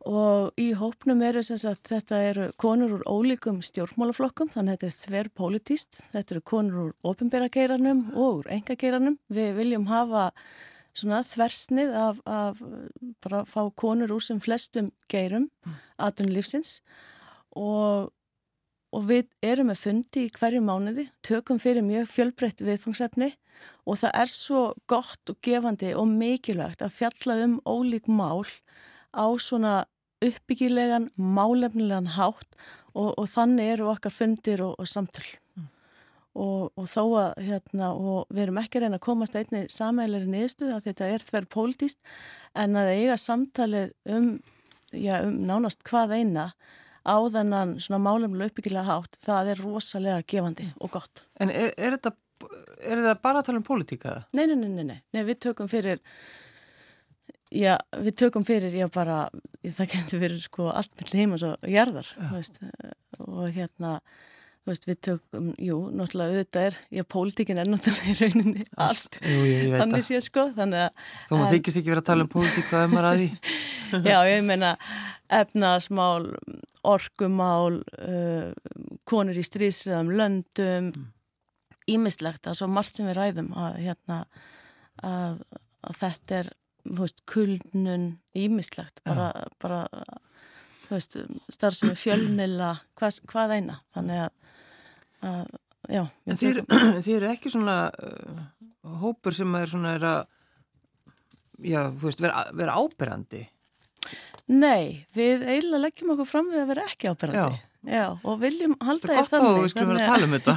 og 0.06 0.54
í 0.62 0.70
hópnum 0.78 1.22
eru 1.26 1.42
sem 1.44 1.58
sagt 1.58 1.90
þetta 1.90 2.20
eru 2.28 2.46
konur 2.62 3.00
úr 3.00 3.04
ólíkum 3.10 3.58
stjórnmálaflokkum 3.66 4.52
þannig 4.54 4.78
að 4.78 4.84
þetta 4.84 4.88
er 4.88 5.00
þver 5.02 5.30
politíst 5.42 6.00
þetta 6.14 6.36
eru 6.36 6.44
konur 6.46 6.82
úr 6.84 7.10
ofinbærakeiranum 7.10 8.04
og 8.14 8.42
úr 8.44 8.52
engakeiranum 8.54 9.18
við 9.34 9.56
viljum 9.58 9.88
hafa 9.90 10.30
svona 10.96 11.22
þversnið 11.28 11.96
af, 12.00 12.20
af 12.26 12.62
bara 13.24 13.44
að 13.44 13.52
fá 13.52 13.62
konur 13.78 14.14
úr 14.16 14.24
sem 14.24 14.40
flestum 14.44 14.92
geirum 15.12 15.50
aðunlífsins 16.02 16.80
og, 17.56 18.12
og 18.96 19.08
við 19.10 19.28
erum 19.46 19.72
með 19.72 19.82
fundi 19.84 20.26
í 20.28 20.34
hverju 20.36 20.64
mánuði 20.64 21.10
tökum 21.26 21.60
fyrir 21.62 21.86
mjög 21.86 22.08
fjölbreytt 22.12 22.64
viðfangsefni. 22.64 23.34
Og 23.88 24.02
það 24.02 24.18
er 24.20 24.32
svo 24.32 24.62
gott 24.92 25.32
og 25.32 25.40
gefandi 25.46 25.94
og 25.96 26.10
mikilvægt 26.12 26.84
að 26.84 26.98
fjalla 26.98 27.38
um 27.46 27.60
ólík 27.64 28.10
mál 28.12 28.44
á 29.16 29.26
svona 29.40 29.86
uppbyggilegan, 30.26 31.08
málefnilegan 31.16 32.12
hátt. 32.18 32.50
Og, 32.96 33.14
og 33.20 33.26
þannig 33.28 33.74
eru 33.76 33.90
okkar 33.92 34.14
fundir 34.16 34.64
og, 34.64 34.76
og 34.80 34.88
samtal 34.88 35.26
mm. 35.28 35.45
Og, 36.36 36.72
og 36.76 36.88
þó 36.92 37.04
að 37.22 37.46
hérna, 37.48 37.92
og 37.96 38.32
við 38.34 38.46
erum 38.46 38.60
ekki 38.62 38.82
reyna 38.84 39.00
að 39.00 39.06
komast 39.08 39.38
einni 39.40 39.66
samæleri 39.72 40.30
niðurstuð 40.30 40.74
að 40.76 40.90
þetta 40.90 41.12
er 41.14 41.26
þverr 41.26 41.50
pólitíst 41.56 42.04
en 42.60 42.80
að 42.80 42.92
eiga 42.98 43.18
samtalið 43.22 43.94
um, 44.12 44.30
já, 44.92 45.22
um 45.24 45.40
nánast 45.48 45.86
hvað 45.88 46.18
eina 46.20 46.50
á 47.06 47.18
þennan 47.32 47.76
svona 47.84 48.02
málefnilega 48.02 48.52
uppbyggilega 48.52 48.88
hátt, 48.90 49.20
það 49.22 49.52
er 49.54 49.62
rosalega 49.64 50.24
gefandi 50.28 50.70
og 50.82 50.96
gott. 50.98 51.26
En 51.40 51.54
er, 51.54 51.72
er 51.78 51.98
þetta 51.98 52.16
er 52.86 53.00
þetta 53.00 53.20
bara 53.24 53.42
að 53.42 53.50
tala 53.50 53.62
um 53.62 53.68
pólitíka? 53.68 54.16
Nei, 54.36 54.48
nei, 54.50 54.58
nei, 54.60 54.84
nei, 54.84 54.98
nei, 55.00 55.24
við 55.24 55.40
tökum 55.48 55.72
fyrir 55.72 56.02
Já, 57.54 57.76
við 58.02 58.16
tökum 58.20 58.44
fyrir, 58.44 58.74
já 58.74 58.88
bara, 58.92 59.28
það 59.64 59.92
getur 59.94 60.20
verið 60.20 60.40
sko 60.44 60.66
allt 60.74 60.96
með 60.98 61.44
og 61.46 61.68
jarðar, 61.70 62.08
veist, 62.34 62.58
og 63.22 63.54
hérna, 63.54 64.00
veist, 64.66 64.88
við 64.90 65.00
tökum, 65.08 65.50
jú, 65.62 65.78
náttúrulega 65.94 66.34
auðvitað 66.34 66.68
er, 66.70 66.78
já, 66.98 67.04
pólitíkin 67.16 67.62
er 67.62 67.70
náttúrulega 67.70 68.12
í 68.12 68.16
rauninni 68.20 68.66
allt, 68.86 69.20
jú, 69.22 69.44
ég 69.46 69.76
þannig 69.78 70.06
sé 70.08 70.22
sko, 70.26 70.48
þannig 70.58 70.86
að... 70.88 71.04
Þó 71.30 71.34
maður 71.36 71.54
þykist 71.56 71.82
ekki 71.82 71.94
verið 71.94 72.04
að 72.04 72.10
tala 72.10 72.26
um 72.26 72.32
pólitík, 72.34 72.68
það 72.72 72.86
er 72.86 72.94
maður 72.94 73.10
að 73.10 73.22
því. 73.22 73.30
já, 74.12 74.18
ég 74.32 74.46
meina, 74.48 74.72
efnaðasmál, 75.40 76.30
orkumál, 76.96 77.80
uh, 78.02 78.92
konur 79.10 79.38
í 79.38 79.46
strísriðum, 79.46 80.14
löndum, 80.18 80.92
ímislegt, 81.92 82.44
það 82.44 82.56
er 82.56 82.62
svo 82.62 82.70
margt 82.74 82.98
sem 82.98 83.10
við 83.10 83.20
ræðum 83.20 83.52
að, 83.62 83.82
hérna, 83.86 84.22
að, 85.06 85.42
að 85.86 86.00
þetta 86.02 86.40
er 86.42 86.54
veist, 86.86 87.22
kulnun 87.30 88.08
ímislegt 88.38 89.02
bara, 89.06 89.30
bara 89.62 89.86
veist, 90.90 91.18
starf 91.54 91.78
sem 91.78 91.92
er 91.92 92.00
fjölmila 92.00 92.72
hvað, 92.98 93.22
hvað 93.32 93.56
eina. 93.58 93.80
Þannig 93.96 94.26
að, 94.26 94.34
að 95.24 95.52
já, 95.92 96.04
En 96.26 96.40
þið, 96.42 97.12
eru 97.18 97.30
ekki 97.32 97.52
svona 97.54 97.78
uh, 97.94 98.42
hópur 99.04 99.36
sem 99.36 99.60
er 99.60 99.72
svona 99.72 99.94
er 100.00 100.08
að 100.10 100.22
já, 101.72 101.82
veist, 102.02 102.24
vera, 102.24 102.48
vera 102.58 102.80
áberandi 102.80 103.46
Nei, 104.46 105.06
við 105.16 105.46
eiginlega 105.48 105.86
leggjum 105.88 106.12
okkur 106.14 106.30
fram 106.30 106.52
við 106.52 106.66
að 106.66 106.74
vera 106.74 106.90
ekki 106.92 107.14
áberandi 107.14 107.42
Já 107.42 107.64
Já, 107.86 108.16
og 108.26 108.40
viljum 108.42 108.74
halda 108.82 109.12
því 109.12 109.24
þannig. 109.30 109.30
Það 109.30 109.36
er 109.38 109.44
gott 109.44 109.56
þá, 109.56 109.62
við 109.62 109.72
skulum 109.74 109.90
vera 109.92 110.06
að 110.06 110.10
tala 110.10 110.26
um 110.26 110.36
þetta. 110.36 110.56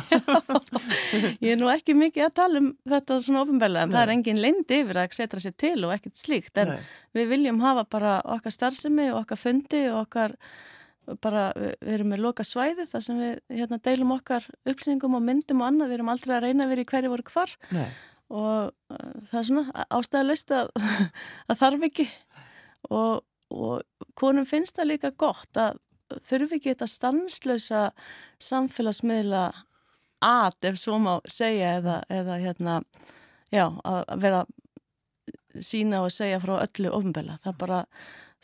Ég 1.45 1.51
er 1.53 1.59
nú 1.61 1.69
ekki 1.73 1.97
mikið 1.99 2.25
að 2.25 2.35
tala 2.39 2.63
um 2.63 2.69
þetta 2.89 3.19
svona 3.27 3.43
ofinbælega, 3.45 3.83
en 3.85 3.91
Nei. 3.91 3.97
það 3.97 4.05
er 4.05 4.13
engin 4.15 4.41
lindi 4.45 4.79
yfir 4.85 5.01
að 5.03 5.17
setja 5.19 5.43
sér 5.45 5.57
til 5.61 5.75
og 5.85 5.93
ekkert 5.93 6.21
slíkt, 6.21 6.55
en 6.63 6.73
Nei. 6.73 6.87
við 7.19 7.29
viljum 7.35 7.61
hafa 7.65 7.85
bara 7.93 8.15
okkar 8.37 8.55
starfsemi 8.55 9.11
og 9.13 9.21
okkar 9.23 9.41
fundi 9.43 9.83
og 9.91 10.01
okkar, 10.07 10.37
bara, 11.25 11.49
við 11.57 11.95
erum 11.95 12.13
með 12.13 12.23
loka 12.25 12.45
svæði 12.47 12.87
þar 12.91 13.05
sem 13.05 13.23
við 13.23 13.59
hérna, 13.61 13.81
deilum 13.89 14.15
okkar 14.17 14.47
upplýsingum 14.65 15.17
og 15.19 15.25
myndum 15.25 15.63
og 15.63 15.71
annað, 15.71 15.91
við 15.91 15.99
erum 15.99 16.13
aldrei 16.13 16.35
að 16.37 16.45
reyna 16.47 16.67
að 16.67 16.73
vera 16.75 16.85
í 16.85 16.89
hverju 16.93 17.13
voru 17.13 17.27
hvar 17.33 17.55
Nei. 17.75 17.89
og 18.29 18.71
uh, 18.93 19.13
það 19.31 19.41
er 19.41 19.49
svona 19.51 19.87
ástæðalust 19.99 20.55
að, 20.59 20.73
að 21.51 21.61
þarf 21.63 21.87
ekki 21.89 22.09
og, 22.89 23.25
og 23.55 24.11
konum 24.19 24.49
finnst 24.49 24.79
það 24.79 24.93
líka 24.93 25.13
gott 25.17 25.61
að 25.61 25.81
þurfi 26.25 26.59
ekki 26.59 26.73
þetta 26.73 26.89
stanslösa 26.89 27.83
samfélagsmiðla 28.43 29.47
að, 30.25 30.57
ef 30.71 30.79
svo 30.81 30.99
má 31.03 31.13
segja 31.31 31.77
eða, 31.79 32.01
eða 32.13 32.39
hérna, 32.43 32.79
já, 33.55 33.67
að 33.85 34.15
vera 34.23 34.45
sína 35.65 36.03
og 36.05 36.13
segja 36.15 36.41
frá 36.43 36.59
öllu 36.63 36.93
ofnbela. 36.95 37.39
Það 37.45 37.59
bara, 37.63 37.81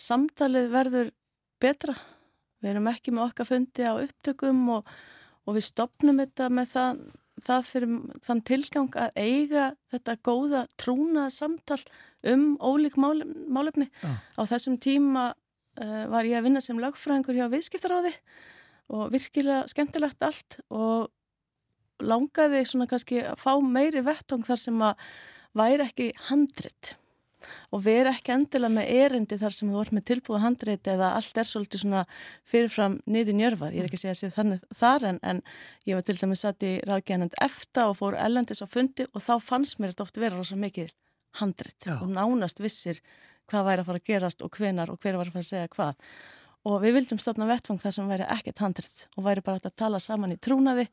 samtalið 0.00 0.70
verður 0.72 1.10
betra. 1.62 1.96
Við 2.64 2.72
erum 2.72 2.88
ekki 2.88 3.12
með 3.12 3.26
okkar 3.28 3.50
fundi 3.50 3.84
á 3.84 3.92
upptökum 3.92 4.64
og, 4.78 4.88
og 5.44 5.58
við 5.58 5.66
stopnum 5.68 6.22
þetta 6.22 6.48
með 6.48 6.70
það, 6.72 7.02
það 7.44 7.68
fyrir 7.68 7.94
þann 8.24 8.42
tilgang 8.48 8.98
að 9.04 9.20
eiga 9.20 9.66
þetta 9.92 10.16
góða 10.24 10.64
trúna 10.80 11.26
samtal 11.34 11.80
um 12.24 12.54
ólík 12.64 12.96
málefni. 12.96 13.90
Ja. 14.00 14.16
Á 14.40 14.42
þessum 14.48 14.80
tíma 14.80 15.34
uh, 15.34 16.04
var 16.08 16.24
ég 16.24 16.40
að 16.40 16.48
vinna 16.48 16.64
sem 16.64 16.80
lagfræðingur 16.80 17.36
hjá 17.36 17.50
viðskiptaráði 17.52 18.14
og 18.94 19.12
virkilega 19.12 19.68
skemmtilegt 19.68 20.24
allt 20.24 20.58
og 20.72 21.12
langaði 22.04 22.64
svona 22.68 22.88
kannski 22.90 23.22
að 23.22 23.38
fá 23.40 23.52
meiri 23.60 24.02
vettung 24.04 24.44
þar 24.44 24.60
sem 24.60 24.82
að 24.84 25.08
væri 25.56 25.84
ekki 25.86 26.10
handrit 26.30 26.96
og 27.70 27.84
veri 27.84 28.12
ekki 28.12 28.34
endilega 28.34 28.74
með 28.76 28.90
erindi 29.04 29.38
þar 29.40 29.56
sem 29.56 29.72
þú 29.72 29.82
ert 29.82 29.94
með 29.96 30.06
tilbúið 30.10 30.44
handrit 30.44 30.90
eða 30.94 31.12
allt 31.18 31.40
er 31.40 31.48
svolítið 31.48 31.84
svona 31.84 32.04
fyrirfram 32.48 32.98
niður 33.06 33.38
njörfað, 33.40 33.74
ég 33.76 33.84
er 33.84 33.88
ekki 33.90 34.00
að 34.00 34.04
segja 34.04 34.18
segja 34.20 34.36
þannig 34.38 34.66
þar 34.74 35.08
en, 35.10 35.20
en 35.22 35.42
ég 35.88 35.98
var 35.98 36.06
til 36.06 36.18
dæmis 36.20 36.44
satt 36.44 36.66
í 36.66 36.74
ráðgænand 36.88 37.38
eftir 37.44 37.88
og 37.88 37.98
fór 38.00 38.18
ellendis 38.20 38.64
á 38.64 38.66
fundi 38.70 39.06
og 39.12 39.24
þá 39.24 39.34
fannst 39.42 39.80
mér 39.80 39.94
þetta 39.94 40.06
oft 40.06 40.20
vera 40.22 40.38
rosa 40.38 40.58
mikið 40.58 40.92
handrit 41.40 41.86
Já. 41.86 41.98
og 42.00 42.08
nánast 42.10 42.62
vissir 42.62 43.00
hvað 43.50 43.68
væri 43.68 43.82
að 43.82 43.88
fara 43.90 44.00
að 44.00 44.08
gerast 44.08 44.44
og 44.44 44.56
hvenar 44.56 44.92
og 44.92 45.00
hver 45.02 45.18
var 45.18 45.28
að 45.28 45.36
fara 45.36 45.44
að 45.44 45.50
segja 45.50 45.72
hvað. 45.74 46.10
Og 46.64 46.78
við 46.80 46.94
vildum 46.96 47.20
stopna 47.20 47.48
vettfang 47.48 47.80
þar 47.82 47.92
sem 47.92 48.08
væri 48.08 48.28
ekkert 48.32 48.62
handrið 48.64 49.00
og 49.18 49.26
væri 49.26 49.44
bara 49.44 49.60
að 49.60 49.74
tala 49.76 50.00
saman 50.00 50.32
í 50.32 50.38
trúnaði 50.40 50.86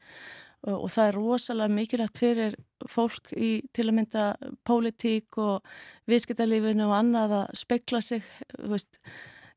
og, 0.68 0.88
það 0.94 1.08
er 1.08 1.18
rosalega 1.18 1.76
mikilvægt 1.76 2.22
fyrir 2.22 2.56
fólk 2.90 3.32
í 3.34 3.52
til 3.74 3.88
að 3.90 3.98
mynda 3.98 4.26
pólitík 4.68 5.38
og 5.42 5.66
viðskiptalífinu 6.10 6.88
og 6.88 6.96
annað 6.98 7.36
að 7.40 7.60
spekla 7.62 8.02
sig, 8.06 8.26
veist, 8.60 9.02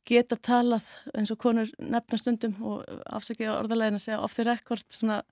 geta 0.09 0.37
talað 0.37 0.87
eins 1.17 1.33
og 1.33 1.41
konur 1.41 1.71
nefnastundum 1.81 2.57
og 2.65 2.83
afsækja 3.17 3.55
orðalegin 3.57 3.99
að 3.99 4.05
segja 4.05 4.21
off 4.25 4.37
the 4.37 4.45
record 4.49 4.85
svona 4.93 5.23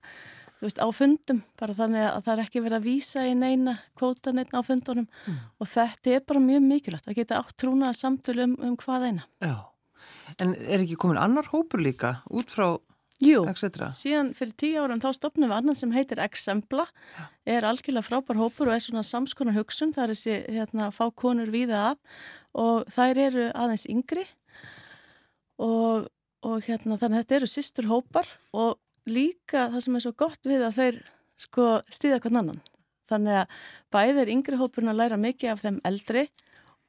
veist, 0.63 0.79
á 0.81 0.87
fundum, 0.95 1.43
bara 1.59 1.75
þannig 1.77 2.07
að 2.07 2.23
það 2.25 2.33
er 2.33 2.43
ekki 2.45 2.63
verið 2.63 2.79
að 2.79 2.87
vísa 2.87 3.25
í 3.27 3.35
neina 3.37 3.75
kvóta 3.99 4.33
neina 4.33 4.61
á 4.61 4.65
fundunum 4.65 5.05
mm. 5.09 5.43
og 5.59 5.69
þetta 5.69 6.15
er 6.15 6.25
bara 6.27 6.41
mjög 6.43 6.65
mikilvægt 6.69 7.11
að 7.11 7.19
geta 7.19 7.41
átt 7.41 7.57
trúnaða 7.59 7.97
samtölu 7.99 8.47
um, 8.47 8.57
um 8.69 8.79
hvað 8.79 9.07
eina. 9.09 9.27
Já, 9.43 9.55
en 10.39 10.55
er 10.57 10.83
ekki 10.83 10.97
komin 11.03 11.21
annar 11.21 11.49
hópur 11.51 11.83
líka 11.83 12.17
út 12.31 12.53
frá 12.53 12.71
Jú, 13.21 13.43
síðan 13.93 14.31
fyrir 14.33 14.55
tíu 14.57 14.81
árum 14.81 15.01
þá 15.01 15.11
stopnum 15.15 15.51
við 15.51 15.57
annan 15.59 15.77
sem 15.77 15.91
heitir 15.93 16.19
Exempla, 16.23 16.87
er 17.45 17.65
algjörlega 17.67 18.07
frábær 18.07 18.39
hópur 18.41 18.71
og 18.71 18.75
er 18.75 18.81
svona 18.83 19.03
samskonar 19.05 19.55
hugsun, 19.55 19.93
það 19.93 20.03
er 20.03 20.13
þessi 20.13 20.37
hérna, 20.57 20.89
fá 20.91 21.05
konur 21.13 21.51
víða 21.53 21.91
að. 21.91 22.01
Og 22.57 22.89
þær 22.91 23.21
eru 23.27 23.45
aðeins 23.53 23.85
yngri. 23.91 24.25
Og, 25.61 26.09
og 26.43 26.65
hérna 26.65 26.97
þannig 26.97 27.21
að 27.21 27.23
þetta 27.23 27.37
eru 27.37 27.51
sýstur 27.53 27.89
hópar. 27.91 28.33
Og 28.51 28.81
líka 29.05 29.69
það 29.71 29.85
sem 29.85 29.99
er 29.99 30.05
svo 30.07 30.13
gott 30.25 30.49
við 30.49 30.65
að 30.65 30.79
þeir 30.79 30.99
sko 31.45 31.69
stýða 31.93 32.19
hvern 32.23 32.41
annan. 32.41 32.63
Þannig 33.11 33.43
að 33.43 33.61
bæðið 33.93 34.23
er 34.23 34.33
yngri 34.33 34.59
hópurinn 34.59 34.93
að 34.93 34.99
læra 35.03 35.21
mikið 35.21 35.53
af 35.53 35.63
þeim 35.63 35.79
eldri 35.85 36.27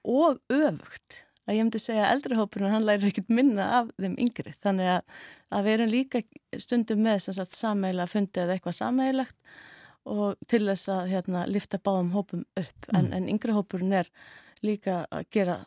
og 0.04 0.40
öfugt 0.52 1.20
að 1.44 1.58
ég 1.58 1.66
myndi 1.66 1.80
segja 1.82 2.06
að 2.06 2.14
eldri 2.16 2.38
hópurinn 2.38 2.72
hann 2.72 2.86
læri 2.86 3.10
ekkit 3.10 3.30
minna 3.32 3.68
af 3.80 3.92
þeim 4.00 4.16
yngri 4.26 4.54
þannig 4.64 4.90
að, 4.96 5.16
að 5.50 5.66
við 5.66 5.76
erum 5.76 5.92
líka 5.92 6.22
stundum 6.62 7.04
með 7.04 7.30
sammeila 7.44 8.08
fundið 8.10 8.44
eða 8.44 8.56
eitthvað 8.56 8.78
sammeilagt 8.80 9.56
og 10.04 10.36
til 10.48 10.64
þess 10.66 10.90
að 10.92 11.10
hérna, 11.14 11.46
lifta 11.48 11.80
báðum 11.80 12.12
hópum 12.14 12.44
upp 12.60 12.88
mm. 12.88 12.96
en, 12.98 13.10
en 13.16 13.28
yngri 13.32 13.56
hópurinn 13.56 13.96
er 14.00 14.10
líka 14.64 15.04
að 15.12 15.28
gera 15.32 15.58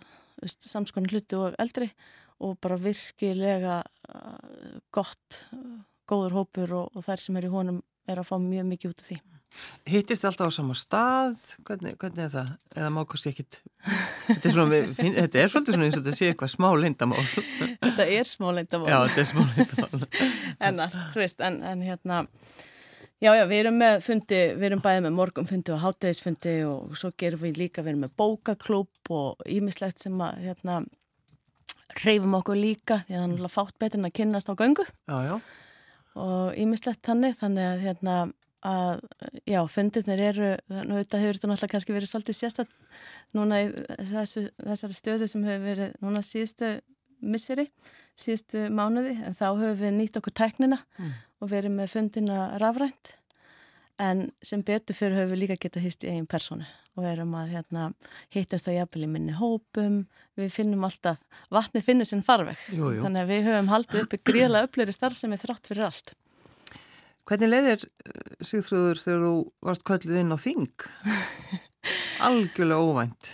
veist, 0.41 0.65
samskonar 0.69 1.13
hluti 1.13 1.37
og 1.37 1.57
eldri 1.61 1.89
og 2.45 2.57
bara 2.61 2.77
virkilega 2.77 3.79
uh, 3.81 4.77
gott, 4.93 5.41
góður 6.09 6.37
hópur 6.41 6.75
og, 6.83 6.91
og 6.93 7.05
þær 7.05 7.23
sem 7.23 7.39
er 7.39 7.47
í 7.47 7.53
honum 7.53 7.81
er 8.07 8.21
að 8.21 8.29
fá 8.29 8.37
mjög 8.41 8.69
mikið 8.69 8.93
út 8.93 9.01
af 9.01 9.09
því. 9.09 9.17
Hittist 9.87 10.21
þið 10.21 10.29
alltaf 10.29 10.51
á 10.51 10.57
sama 10.57 10.75
stað? 10.77 11.41
Hvernig, 11.65 11.97
hvernig 12.01 12.23
er 12.27 12.33
það? 12.33 12.53
Eða 12.75 12.89
má 12.93 12.99
kannski 13.09 13.31
ekkit 13.31 13.59
þetta 14.27 14.49
er, 14.49 14.53
svona, 14.53 14.79
finn, 14.99 15.15
þetta 15.17 15.41
er 15.41 15.51
svolítið 15.53 15.77
svona 15.77 15.87
eins 15.87 15.97
og 15.97 16.05
þetta 16.05 16.19
sé 16.19 16.31
eitthvað 16.31 16.53
smá 16.53 16.67
leindamál 16.77 17.23
Þetta 17.87 18.07
er 18.17 18.27
smá 18.27 18.47
leindamál 18.51 18.91
Já, 18.91 18.97
þetta 19.07 19.23
er 19.23 19.29
smá 19.31 19.43
leindamál 19.55 20.09
En 20.67 20.81
að, 20.83 20.97
þú 21.13 21.23
veist, 21.23 21.45
en, 21.47 21.61
en 21.71 21.85
hérna 21.87 22.23
Já, 23.17 23.31
já, 23.33 23.47
við 23.49 23.63
erum 23.63 23.79
með 23.81 23.95
fundi, 24.05 24.39
við 24.53 24.67
erum 24.67 24.81
bæðið 24.85 25.05
með 25.07 25.15
morgunfundi 25.17 25.73
og 25.73 25.79
háttegisfundi 25.81 26.51
og 26.69 26.91
svo 27.01 27.09
gerum 27.17 27.41
við 27.41 27.55
líka, 27.63 27.81
við 27.81 27.95
erum 27.95 28.03
með 28.05 28.11
bókaklúb 28.21 29.09
og 29.09 29.47
ímislegt 29.49 30.03
sem 30.03 30.19
að, 30.21 30.43
hérna, 30.43 30.75
reyfum 32.03 32.35
okkur 32.37 32.59
líka 32.59 32.99
því 33.07 33.15
að 33.15 33.17
það 33.17 33.23
er 33.23 33.31
náttúrulega 33.31 33.53
fátt 33.55 33.77
betur 33.81 34.03
en 34.03 34.09
að 34.11 34.13
kynnast 34.19 34.51
á 34.53 34.59
göngu. 34.59 34.85
Já, 35.09 35.17
já. 35.31 35.33
Og 36.27 36.59
ímislegt 36.61 37.01
þannig, 37.09 37.33
þannig 37.39 37.65
að, 37.71 37.81
hérna, 37.87 38.19
að, 38.65 39.03
já, 39.45 39.61
fundirnir 39.69 40.23
eru, 40.31 40.49
nú 40.87 40.97
þetta 40.97 41.21
hefur 41.21 41.37
þetta 41.37 41.51
náttúrulega 41.51 41.73
kannski 41.75 41.95
verið 41.95 42.11
svolítið 42.11 42.39
sérstatt 42.39 42.73
núna 43.37 43.61
í 43.63 43.69
þessu, 44.11 44.47
þessari 44.63 44.97
stöðu 44.97 45.29
sem 45.29 45.45
hefur 45.47 45.65
verið 45.67 45.95
núna 46.01 46.23
síðustu 46.25 46.73
misseri, 47.21 47.67
síðustu 48.17 48.67
mánuði, 48.73 49.15
en 49.25 49.37
þá 49.37 49.47
hefur 49.51 49.79
við 49.81 49.95
nýtt 49.97 50.19
okkur 50.19 50.35
tæknina 50.37 50.81
mm 50.97 51.15
og 51.41 51.51
verið 51.51 51.73
með 51.77 51.93
fundina 51.93 52.41
rafrænt 52.61 53.15
en 54.01 54.27
sem 54.45 54.61
betur 54.65 54.97
fyrir 54.97 55.17
höfum 55.17 55.33
við 55.33 55.41
líka 55.43 55.57
geta 55.61 55.81
hýst 55.81 56.05
í 56.05 56.11
eigin 56.11 56.27
personu 56.29 56.65
og 56.97 57.05
erum 57.05 57.33
að 57.37 57.55
hérna, 57.55 57.87
hýttast 58.33 58.69
á 58.69 58.71
jafnvel 58.73 59.05
í 59.05 59.09
minni 59.09 59.33
hópum, 59.37 60.03
við 60.37 60.53
finnum 60.53 60.85
alltaf, 60.85 61.19
vatni 61.53 61.81
finnir 61.85 62.09
sinn 62.09 62.23
farveg, 62.25 62.57
jú, 62.73 62.91
jú. 62.95 63.03
þannig 63.05 63.25
að 63.25 63.33
við 63.33 63.49
höfum 63.49 63.69
haldið 63.73 64.03
uppi 64.03 64.19
gríðlega 64.25 64.69
uppleiri 64.69 64.95
starf 64.95 65.17
sem 65.17 65.33
er 65.33 65.41
þrátt 65.41 65.69
fyrir 65.69 65.89
allt. 65.89 66.13
Hvernig 67.27 67.49
leiðir 67.51 67.81
eh, 67.83 68.45
Sigþrúður 68.45 69.01
þegar 69.01 69.25
þú 69.25 69.33
varst 69.67 69.83
kallið 69.87 70.21
inn 70.21 70.31
á 70.31 70.37
þing? 70.39 70.69
Algjörlega 72.27 72.79
óvænt. 72.87 73.33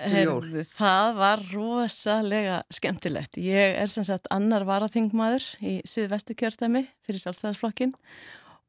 Herðu, 0.00 0.62
það 0.64 1.08
var 1.18 1.42
rosalega 1.52 2.60
skemmtilegt. 2.72 3.36
Ég 3.36 3.76
er 3.82 3.90
sem 3.92 4.06
sagt 4.06 4.30
annar 4.32 4.64
varaþingmaður 4.68 5.44
í 5.60 5.74
Suðvestu 5.88 6.34
kjörtæmi 6.40 6.86
fyrir 7.04 7.20
sjálfstæðarsflokkin 7.20 7.92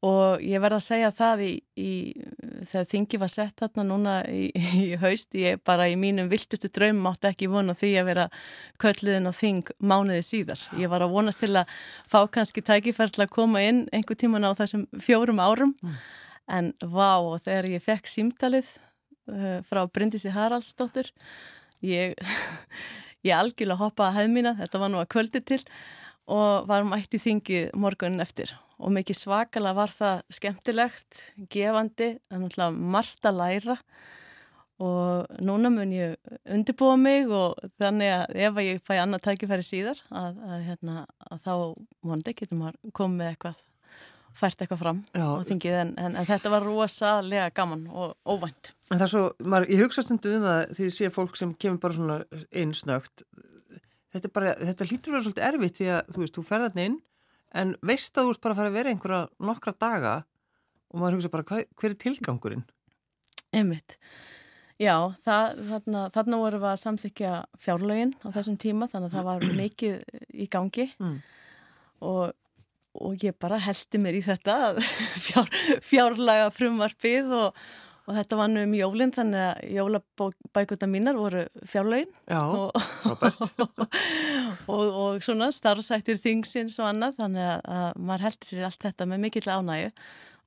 og 0.01 0.41
ég 0.41 0.61
verða 0.63 0.79
að 0.79 0.85
segja 0.87 1.09
það 1.13 1.41
í, 1.45 1.51
í, 1.77 1.91
þegar 2.65 2.87
þingi 2.89 3.19
var 3.21 3.29
sett 3.29 3.61
þarna 3.61 3.83
núna 3.85 4.15
í, 4.33 4.47
í 4.81 4.85
haust, 5.01 5.35
ég 5.37 5.61
bara 5.67 5.85
í 5.91 5.97
mínum 5.99 6.29
viltustu 6.31 6.71
draumum 6.73 7.11
átti 7.11 7.29
ekki 7.29 7.49
vona 7.51 7.75
því 7.77 7.91
að 8.01 8.09
vera 8.09 8.25
kölluðin 8.81 9.29
á 9.29 9.33
þing 9.37 9.69
mánuði 9.77 10.23
síðar. 10.25 10.63
Ég 10.81 10.89
var 10.89 11.05
að 11.05 11.13
vonast 11.13 11.43
til 11.43 11.51
að 11.53 11.69
fá 12.09 12.17
kannski 12.33 12.65
tækifærlega 12.65 13.29
að 13.29 13.35
koma 13.35 13.61
inn 13.61 13.83
einhver 13.93 14.17
tíman 14.17 14.49
á 14.49 14.57
þessum 14.57 14.87
fjórum 15.05 15.43
árum 15.43 15.75
mm. 15.77 16.01
en 16.57 16.73
vá 16.81 17.21
og 17.21 17.37
þegar 17.45 17.69
ég 17.75 17.85
fekk 17.85 18.09
símtalið 18.09 18.73
uh, 19.29 19.61
frá 19.69 19.85
Bryndisi 19.85 20.33
Haraldsdóttur 20.33 21.13
ég, 21.85 22.17
ég 23.27 23.37
algjörlega 23.37 23.83
hoppaði 23.85 24.09
að 24.09 24.21
hefðmína, 24.23 24.57
þetta 24.65 24.81
var 24.81 24.95
nú 24.95 25.05
að 25.05 25.11
kvöldi 25.13 25.45
til 25.45 25.61
og 26.29 26.67
varum 26.69 26.93
ætti 26.97 27.19
þingi 27.21 27.63
morgunin 27.77 28.23
eftir 28.23 28.53
og 28.81 28.93
mikið 28.95 29.17
svakala 29.17 29.75
var 29.77 29.93
það 29.93 30.23
skemmtilegt, 30.33 31.21
gefandi, 31.53 32.15
þannig 32.31 32.57
að 32.57 32.79
margt 32.95 33.27
að 33.29 33.39
læra 33.41 33.77
og 34.81 35.41
núna 35.45 35.69
mun 35.69 35.91
ég 35.93 36.15
undirbúa 36.49 36.95
mig 36.97 37.29
og 37.29 37.59
þannig 37.77 38.13
að 38.15 38.39
ef 38.47 38.61
ég 38.65 38.79
fæ 38.87 38.95
annað 39.03 39.27
tækifæri 39.27 39.65
síðar 39.65 40.01
að, 40.09 40.39
að, 40.47 40.63
hérna, 40.69 41.03
að 41.29 41.43
þá 41.45 41.53
vondi 42.09 42.33
getum 42.37 42.63
að 42.69 42.79
koma 42.97 43.19
með 43.19 43.33
eitthvað 43.33 43.61
fært 44.41 44.63
eitthvað 44.63 44.81
fram 44.81 45.01
Já. 45.11 45.25
á 45.27 45.43
þingið 45.45 45.77
en, 45.83 45.93
en, 45.99 46.17
en 46.17 46.27
þetta 46.27 46.53
var 46.53 46.65
rosalega 46.65 47.49
gaman 47.53 47.83
og 47.91 48.15
óvænt. 48.25 48.71
En 48.89 48.97
það 48.97 49.05
er 49.05 49.13
svo, 49.13 49.23
maður, 49.43 49.69
ég 49.75 49.83
hugsa 49.85 50.05
stundu 50.05 50.33
um 50.37 50.45
það 50.47 50.61
því 50.71 50.83
að 50.85 50.87
ég 50.87 50.97
sé 50.97 51.11
fólk 51.13 51.37
sem 51.39 51.51
kemur 51.61 51.81
bara 51.83 51.97
svona 51.97 52.17
einsnögt 52.49 53.25
þetta, 54.15 54.33
bara, 54.35 54.55
þetta 54.59 54.89
lítur 54.89 55.11
að 55.11 55.15
vera 55.15 55.25
svolítið 55.27 55.47
erfitt 55.49 55.79
því 55.79 55.87
að 55.95 56.11
þú 56.11 56.23
veist, 56.23 56.35
þú 56.37 56.43
ferðar 56.47 56.83
inn 56.85 56.97
en 57.61 57.73
veist 57.85 58.17
að 58.17 58.27
þú 58.27 58.35
ert 58.35 58.43
bara 58.43 58.55
að 58.55 58.61
fara 58.61 58.71
að 58.71 58.77
vera 58.79 58.93
einhverja 58.93 59.21
nokkra 59.51 59.73
daga 59.85 60.17
og 60.91 60.99
maður 60.99 61.17
hugsa 61.17 61.31
bara 61.33 61.47
hver, 61.47 61.65
hver 61.79 61.93
er 61.93 61.99
tilgangurinn? 61.99 62.67
Einmitt. 63.51 63.97
Já, 64.81 64.95
það, 65.25 65.59
þarna, 65.69 66.03
þarna 66.15 66.41
vorum 66.41 66.63
við 66.63 66.71
að 66.71 66.81
samþykja 66.81 67.31
fjárlögin 67.61 68.13
á 68.25 68.27
þessum 68.33 68.59
tíma 68.61 68.87
þannig 68.91 69.11
að 69.11 69.17
það 69.17 69.27
var 69.29 69.47
mikið 69.61 70.21
í 70.31 70.47
gangi 70.51 70.87
mm. 70.97 71.17
og 72.09 72.37
og 72.99 73.23
ég 73.23 73.35
bara 73.39 73.59
heldi 73.61 74.01
mér 74.03 74.17
í 74.19 74.23
þetta 74.25 74.55
fjár, 75.25 75.47
fjárlaga 75.85 76.49
frumvarpið 76.51 77.31
og, 77.37 77.61
og 78.07 78.15
þetta 78.17 78.39
var 78.39 78.49
nú 78.51 78.63
um 78.65 78.73
jólinn 78.75 79.13
þannig 79.15 79.43
að 79.45 79.75
jólabækuna 79.75 80.89
mínar 80.89 81.19
voru 81.19 81.43
fjárlögin 81.69 82.09
og, 82.33 82.71
og, 84.75 84.85
og 84.87 85.21
svona 85.25 85.51
starfsættir 85.55 86.19
þingsins 86.21 86.79
og 86.81 86.89
annað 86.89 87.19
þannig 87.21 87.47
að, 87.47 87.61
að 87.77 88.01
maður 88.01 88.27
heldi 88.27 88.49
sér 88.49 88.67
allt 88.69 88.87
þetta 88.87 89.09
með 89.11 89.23
mikill 89.27 89.47
ánægu 89.47 89.91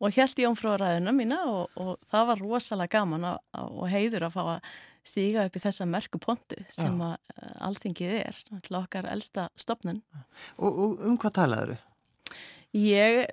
og 0.03 0.19
held 0.19 0.43
í 0.43 0.49
ómfrúaræðina 0.49 1.15
mína 1.15 1.39
og 1.47 1.95
það 2.11 2.29
var 2.33 2.43
rosalega 2.43 2.99
gaman 2.99 3.31
og 3.31 3.87
heiður 3.93 4.29
að 4.29 4.37
fá 4.37 4.43
að 4.57 4.75
stíga 5.05 5.45
upp 5.47 5.57
í 5.57 5.63
þessa 5.63 5.87
merku 5.89 6.21
pontu 6.23 6.61
sem 6.73 7.01
að 7.05 7.17
eh, 7.37 7.57
alltingið 7.69 8.15
er, 8.23 8.39
alltaf 8.57 8.79
okkar 8.81 9.11
elsta 9.13 9.49
stopnun. 9.61 10.01
Og 10.59 11.03
um 11.05 11.19
hvað 11.21 11.37
talaður 11.43 11.75
þau? 11.75 11.94
Ég, 12.75 13.29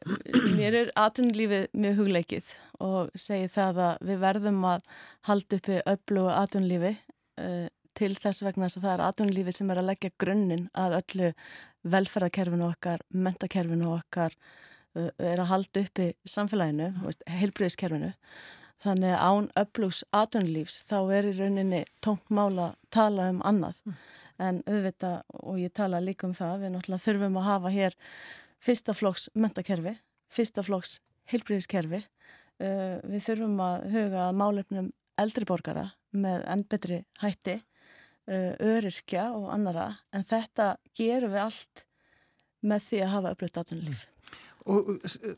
mér 0.54 0.75
er 0.77 0.89
atunlífið 1.01 1.71
mjög 1.73 1.95
hugleikið 1.97 2.47
og 2.86 3.08
segi 3.17 3.47
það 3.49 3.80
að 3.88 4.04
við 4.06 4.19
verðum 4.21 4.60
að 4.69 4.84
halda 5.25 5.58
uppi 5.58 5.77
öllu 5.89 6.25
atunlífi 6.30 6.91
uh, 7.41 7.65
til 7.97 8.12
þess 8.21 8.45
vegna 8.45 8.69
að 8.69 8.84
það 8.84 8.91
er 8.91 9.04
atunlífi 9.08 9.56
sem 9.58 9.71
er 9.73 9.82
að 9.82 9.88
leggja 9.89 10.12
grunninn 10.21 10.67
að 10.77 10.97
öllu 10.99 11.32
velferðarkerfinu 11.89 12.67
okkar, 12.67 13.01
mentakerfinu 13.10 13.89
okkar, 13.95 14.36
uh, 14.93 15.10
er 15.17 15.41
að 15.41 15.49
halda 15.56 15.86
uppi 15.88 16.12
samfélaginu, 16.21 16.91
heilbriðiskerfinu. 17.41 18.12
Þannig 18.82 19.15
að 19.15 19.25
án 19.25 19.49
öflugs 19.63 20.04
atunlífs 20.21 20.84
þá 20.86 20.97
er 21.17 21.32
í 21.32 21.36
rauninni 21.39 21.82
tómt 22.06 22.30
mála 22.30 22.75
að 22.75 22.77
tala 22.93 23.32
um 23.34 23.41
annað. 23.41 23.82
Mm. 23.89 23.97
En 24.41 24.62
auðvitað, 24.65 25.17
og 25.41 25.58
ég 25.62 25.73
tala 25.77 25.99
líka 26.01 26.25
um 26.30 26.38
það, 26.38 26.63
við 26.63 26.71
náttúrulega 26.75 27.06
þurfum 27.06 27.36
að 27.41 27.49
hafa 27.49 27.73
hér 27.73 27.97
fyrsta 28.62 28.95
flokks 28.97 29.30
mentakerfi, 29.34 29.95
fyrsta 30.32 30.63
flokks 30.65 31.00
heilbríðiskerfi. 31.32 32.04
Uh, 32.62 33.00
við 33.10 33.26
þurfum 33.26 33.62
að 33.65 33.86
huga 33.95 34.26
að 34.28 34.38
málefnum 34.38 34.89
eldriborgara 35.21 35.88
með 36.12 36.43
enn 36.52 36.65
betri 36.69 37.00
hætti, 37.24 37.58
uh, 38.30 38.52
öryrkja 38.60 39.32
og 39.34 39.50
annara, 39.56 39.88
en 40.13 40.26
þetta 40.28 40.76
gerum 40.97 41.34
við 41.34 41.45
allt 41.47 41.86
með 42.62 42.88
því 42.88 43.02
að 43.02 43.13
hafa 43.15 43.34
upplöðt 43.36 43.62
aðtunlíf. 43.62 44.06
Og 44.69 44.91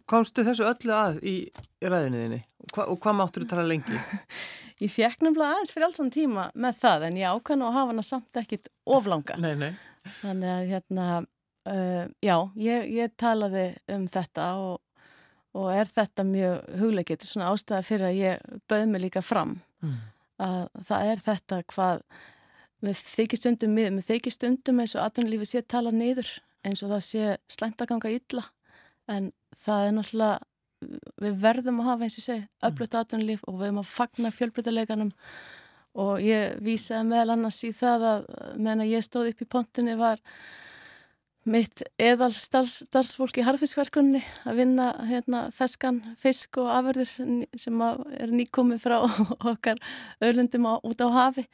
komstu 0.09 0.43
þessu 0.43 0.65
öllu 0.67 0.91
að 0.91 1.21
í 1.23 1.35
ræðinniðinni 1.79 2.41
hva, 2.73 2.89
og 2.91 2.99
hvað 2.99 3.15
máttur 3.21 3.45
þú 3.45 3.53
tala 3.53 3.63
lengi? 3.69 3.99
ég 4.83 4.91
fekk 4.91 5.23
nefnilega 5.23 5.55
aðeins 5.55 5.71
fyrir 5.71 5.87
alls 5.87 6.01
þann 6.01 6.11
tíma 6.11 6.49
með 6.59 6.79
það 6.81 7.05
en 7.07 7.19
ég 7.21 7.37
ákvæm 7.37 7.63
að 7.63 7.77
hafa 7.77 7.93
hana 7.93 8.05
samt 8.07 8.41
ekkit 8.41 8.67
oflanga. 8.83 9.37
Nei, 9.39 9.53
nei. 9.59 9.71
Þannig 10.19 10.51
að 10.51 10.71
hérna 10.73 11.05
Uh, 11.63 12.09
já, 12.19 12.35
ég, 12.59 12.89
ég 12.91 13.13
talaði 13.15 13.69
um 13.95 14.03
þetta 14.11 14.49
og, 14.59 15.05
og 15.55 15.69
er 15.71 15.87
þetta 15.87 16.25
mjög 16.27 16.57
hugleikið, 16.81 17.13
þetta 17.13 17.27
er 17.27 17.31
svona 17.31 17.51
ástæða 17.53 17.85
fyrir 17.87 18.07
að 18.09 18.19
ég 18.19 18.57
bauð 18.67 18.87
mig 18.91 19.03
líka 19.05 19.23
fram 19.23 19.53
mm. 19.79 19.93
að 20.43 20.65
það 20.89 21.11
er 21.13 21.21
þetta 21.23 21.59
hvað 21.71 22.03
við 22.83 23.03
þykistundum 23.13 23.79
við, 23.79 24.01
þykistundum 24.09 24.81
eins 24.83 24.97
og 24.97 25.05
aðunlífi 25.05 25.47
sé 25.53 25.63
tala 25.63 25.93
niður 25.95 26.33
eins 26.67 26.83
og 26.83 26.91
það 26.93 27.03
sé 27.07 27.35
slæmt 27.51 27.83
að 27.83 27.93
ganga 27.93 28.11
illa. 28.11 28.43
En 29.11 29.31
það 29.59 29.87
er 29.87 29.95
náttúrulega 29.97 30.39
við 31.23 31.37
verðum 31.43 31.79
að 31.79 31.89
hafa 31.91 32.07
eins 32.07 32.17
og 32.19 32.25
segi 32.25 32.45
öflut 32.67 32.97
aðunlíf 32.99 33.43
og 33.47 33.59
við 33.59 33.69
erum 33.69 33.81
að 33.83 33.91
fagna 33.91 34.31
fjölbrytaleganum 34.35 35.13
og 36.03 36.23
ég 36.23 36.57
vísaði 36.63 37.07
meðal 37.07 37.35
annars 37.37 37.61
í 37.63 37.71
það 37.75 38.05
að 38.09 38.27
meðan 38.57 38.87
ég 38.89 39.05
stóð 39.05 39.29
upp 39.31 39.43
í 39.45 39.49
pontinni 39.55 39.95
var 39.99 40.19
mitt 41.49 41.83
eðal 41.99 42.31
starfsfólk 42.35 43.37
í 43.41 43.43
harfiskverkunni 43.43 44.21
að 44.47 44.59
vinna 44.61 44.89
hérna, 45.09 45.45
feskan, 45.55 45.99
fisk 46.19 46.59
og 46.61 46.69
afverðir 46.71 47.09
sem 47.59 47.81
er 47.83 48.31
nýkomið 48.31 48.83
frá 48.83 48.99
okkar 49.51 49.81
öllundum 50.23 50.69
út 50.79 51.03
á 51.03 51.07
hafi. 51.11 51.45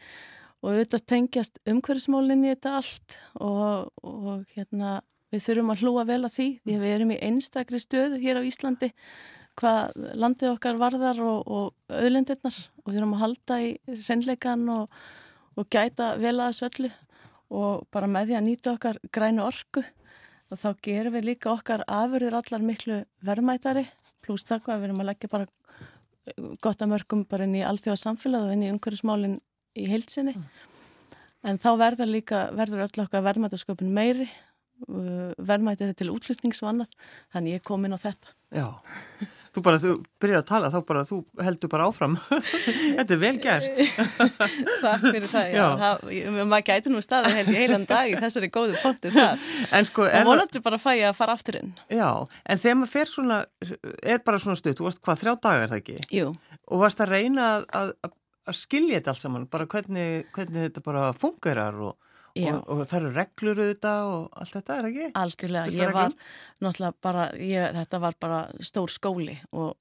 Og 0.59 0.73
auðvitað 0.73 1.05
tengjast 1.07 1.59
umhverfsmólinni 1.71 2.51
þetta 2.51 2.75
allt 2.81 3.17
og, 3.39 3.89
og 4.03 4.43
hérna, 4.53 4.99
við 5.31 5.45
þurfum 5.45 5.73
að 5.73 5.83
hlúa 5.85 6.05
vel 6.09 6.21
að 6.27 6.35
því 6.35 6.47
því 6.65 6.75
að 6.75 6.83
við 6.83 6.95
erum 6.95 7.13
í 7.15 7.19
einstakri 7.29 7.79
stöðu 7.79 8.19
hér 8.19 8.41
á 8.43 8.47
Íslandi 8.49 8.91
hvað 9.59 9.95
landið 10.19 10.53
okkar 10.53 10.79
varðar 10.79 11.21
og, 11.23 11.39
og 11.47 11.95
auðlindirnar. 11.95 12.59
Og 12.83 12.93
þurfum 12.93 13.15
að 13.15 13.23
halda 13.23 13.61
í 13.63 13.71
reynleikan 14.05 14.67
og, 14.75 14.99
og 15.55 15.71
gæta 15.71 16.13
vel 16.19 16.35
að 16.37 16.51
þessu 16.51 16.69
öllu 16.69 16.91
og 17.49 17.85
bara 17.93 18.09
með 18.09 18.29
því 18.29 18.37
að 18.37 18.45
nýta 18.45 18.73
okkar 18.75 18.99
grænu 19.13 19.45
orku 19.45 19.83
og 20.49 20.57
þá 20.57 20.69
gerum 20.85 21.15
við 21.15 21.27
líka 21.31 21.51
okkar 21.53 21.83
afurður 21.85 22.39
allar 22.39 22.65
miklu 22.65 22.99
verðmætari. 23.25 23.85
Pluss 24.25 24.47
það 24.47 24.63
hvað 24.65 24.81
við 24.81 24.89
erum 24.89 25.03
að 25.03 25.09
leggja 25.11 25.31
bara 25.31 25.47
gott 26.61 26.81
að 26.81 26.91
mörgum 26.93 27.23
bara 27.29 27.47
inn 27.47 27.57
í 27.57 27.65
allþjóða 27.65 28.01
samfélag 28.03 28.47
og 28.47 28.53
inn 28.53 28.65
í 28.67 28.71
umhverfismálinn 28.73 29.39
í 29.79 29.87
heilsinni 29.89 30.35
mm. 30.35 30.45
en 31.49 31.61
þá 31.61 31.69
verður 31.79 32.11
líka 32.11 32.43
verður 32.57 32.85
öll 32.85 33.03
okkar 33.05 33.25
verðmætasköpun 33.25 33.93
meiri 33.93 34.29
verðmættir 34.87 35.91
til 35.97 36.11
útflutnings 36.13 36.61
og 36.63 36.71
annað 36.71 36.93
þannig 37.33 37.57
ég 37.57 37.65
kom 37.67 37.85
inn 37.85 37.97
á 37.97 37.99
þetta. 37.99 38.35
Já 38.55 38.67
Þú 39.49 39.63
bara, 39.65 39.79
þú 39.81 39.91
byrjar 40.21 40.43
að 40.43 40.47
tala, 40.49 40.69
þá 40.69 40.79
bara, 40.85 41.01
þú 41.09 41.17
heldur 41.41 41.71
bara 41.71 41.87
áfram. 41.89 42.17
Þetta 42.99 43.15
er 43.15 43.21
vel 43.23 43.31
gert. 43.41 43.79
Takk 44.83 45.05
fyrir 45.07 45.25
það, 45.25 45.47
já. 45.55 45.57
já. 45.57 45.67
Það, 45.81 46.03
maður 46.51 46.65
gæti 46.67 46.93
nú 46.93 47.01
staði 47.01 47.31
held 47.37 47.49
í 47.49 47.55
heilan 47.57 47.87
dag 47.89 48.11
í 48.11 48.19
þessari 48.21 48.51
góðu 48.53 48.77
ponti 48.83 49.13
þar. 49.15 49.47
En 49.75 49.89
sko... 49.89 50.05
Og 50.05 50.29
vonandi 50.29 50.61
bara 50.65 50.81
fæ 50.81 50.91
að 50.97 51.15
fara 51.17 51.37
aftur 51.37 51.59
inn. 51.61 51.73
Já, 51.89 52.09
en 52.45 52.61
þegar 52.61 52.79
maður 52.81 52.93
fer 52.93 53.11
svona, 53.13 53.39
er 54.03 54.21
bara 54.25 54.41
svona 54.43 54.59
stutt, 54.59 54.77
þú 54.77 54.89
varst 54.89 55.01
hvað, 55.05 55.23
þrjá 55.23 55.33
dagar 55.47 55.73
það 55.73 55.81
ekki? 55.81 55.97
Jú. 56.19 56.29
Og 56.69 56.83
varst 56.83 57.01
að 57.01 57.15
reyna 57.15 57.47
að, 57.55 57.65
að, 57.79 58.13
að 58.51 58.59
skilja 58.59 58.99
þetta 58.99 59.15
alls 59.15 59.25
saman, 59.25 59.49
bara 59.49 59.69
hvernig, 59.71 60.29
hvernig 60.35 60.69
þetta 60.69 60.85
bara 60.85 61.09
fungerar 61.17 61.81
og 61.89 61.97
og, 62.47 62.63
og 62.71 62.81
það 62.87 62.97
eru 62.99 63.11
reglur 63.15 63.61
auðvitað 63.63 64.09
og 64.13 64.39
allt 64.41 64.55
þetta, 64.57 64.77
er 64.77 64.87
ekki? 64.89 65.11
Algjörlega, 65.21 65.75
ég 65.75 65.93
var 65.97 66.15
náttúrulega 66.63 66.95
bara, 67.05 67.27
ég, 67.43 67.77
þetta 67.79 68.01
var 68.05 68.17
bara 68.25 68.41
stór 68.71 68.93
skóli 68.93 69.37
og, 69.51 69.75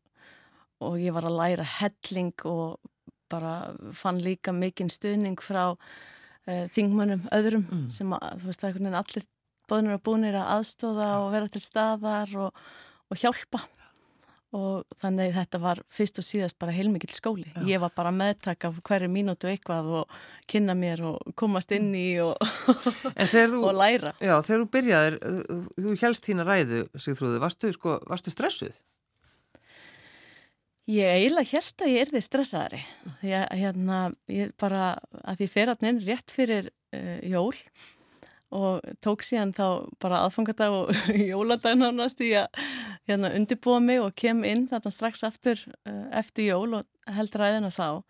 og 0.85 1.01
ég 1.03 1.17
var 1.17 1.29
að 1.29 1.39
læra 1.41 1.67
helling 1.79 2.47
og 2.51 2.93
bara 3.29 3.55
fann 3.97 4.21
líka 4.25 4.55
mikinn 4.57 4.93
stuðning 4.93 5.41
frá 5.45 5.65
uh, 5.73 6.65
þingmönnum 6.73 7.27
öðrum 7.37 7.67
mm. 7.67 7.89
sem 7.93 8.15
að, 8.17 8.29
þú 8.41 8.51
veist, 8.51 8.63
það 8.63 8.69
er 8.69 8.71
einhvern 8.73 8.89
veginn 8.89 9.01
allir 9.03 9.29
bóðnir 9.69 9.99
og 9.99 10.05
búinir 10.07 10.39
að 10.41 10.53
aðstóða 10.57 11.09
og 11.23 11.33
vera 11.35 11.53
til 11.53 11.61
staðar 11.61 12.39
og, 12.47 12.63
og 13.13 13.21
hjálpa 13.21 13.67
og 14.57 14.89
þannig 14.97 15.35
þetta 15.37 15.61
var 15.61 15.81
fyrst 15.93 16.21
og 16.23 16.25
síðast 16.25 16.57
bara 16.61 16.73
heilmikill 16.73 17.13
skóli. 17.13 17.51
Já. 17.53 17.61
Ég 17.69 17.83
var 17.83 17.93
bara 17.97 18.13
meðtak 18.15 18.65
af 18.65 18.79
hverju 18.87 19.11
mínútu 19.13 19.51
eitthvað 19.51 19.91
og 20.01 20.15
kynna 20.49 20.77
mér 20.79 21.03
og 21.11 21.35
komast 21.37 21.73
inn 21.77 21.91
í 21.97 22.07
og, 22.25 22.37
þú, 23.19 23.61
og 23.69 23.75
læra. 23.77 24.15
Já, 24.25 24.39
þegar 24.47 24.63
þú 24.63 24.69
byrjaðir, 24.77 25.19
þú 25.77 25.97
helst 26.05 26.31
þína 26.31 26.49
ræðu, 26.49 26.87
Sigþrúðu, 26.97 27.43
varstu, 27.45 27.73
sko, 27.77 27.99
varstu 28.09 28.33
stressuð? 28.33 28.81
Ég 30.89 31.19
eiginlega 31.19 31.59
held 31.59 31.85
að 31.85 31.93
ég 31.93 32.07
erði 32.07 32.25
stressaðari. 32.25 32.81
Ég, 33.29 33.45
hérna, 33.61 34.01
ég 34.33 34.55
bara, 34.57 34.95
að 35.29 35.45
ég 35.45 35.53
fer 35.53 35.69
alltaf 35.69 35.91
inn 35.91 36.01
rétt 36.07 36.33
fyrir 36.33 36.71
uh, 36.97 37.19
jól 37.29 37.53
og 37.53 37.98
tók 39.05 39.25
síðan 39.27 39.53
þá 39.57 39.67
bara 40.01 40.23
aðfangadag 40.25 40.73
og 40.73 40.93
jóladag 41.31 41.77
nánast 41.77 42.23
í 42.25 42.33
að 42.39 42.49
hérna, 43.09 43.33
undirbúa 43.37 43.81
mig 43.85 44.01
og 44.01 44.15
kem 44.17 44.41
inn 44.49 44.67
þarna 44.71 44.93
strax 44.95 45.25
aftur 45.29 45.61
uh, 45.85 46.07
eftir 46.17 46.51
jól 46.53 46.81
og 46.81 47.15
held 47.19 47.37
ræðina 47.37 47.73
þá 47.73 48.05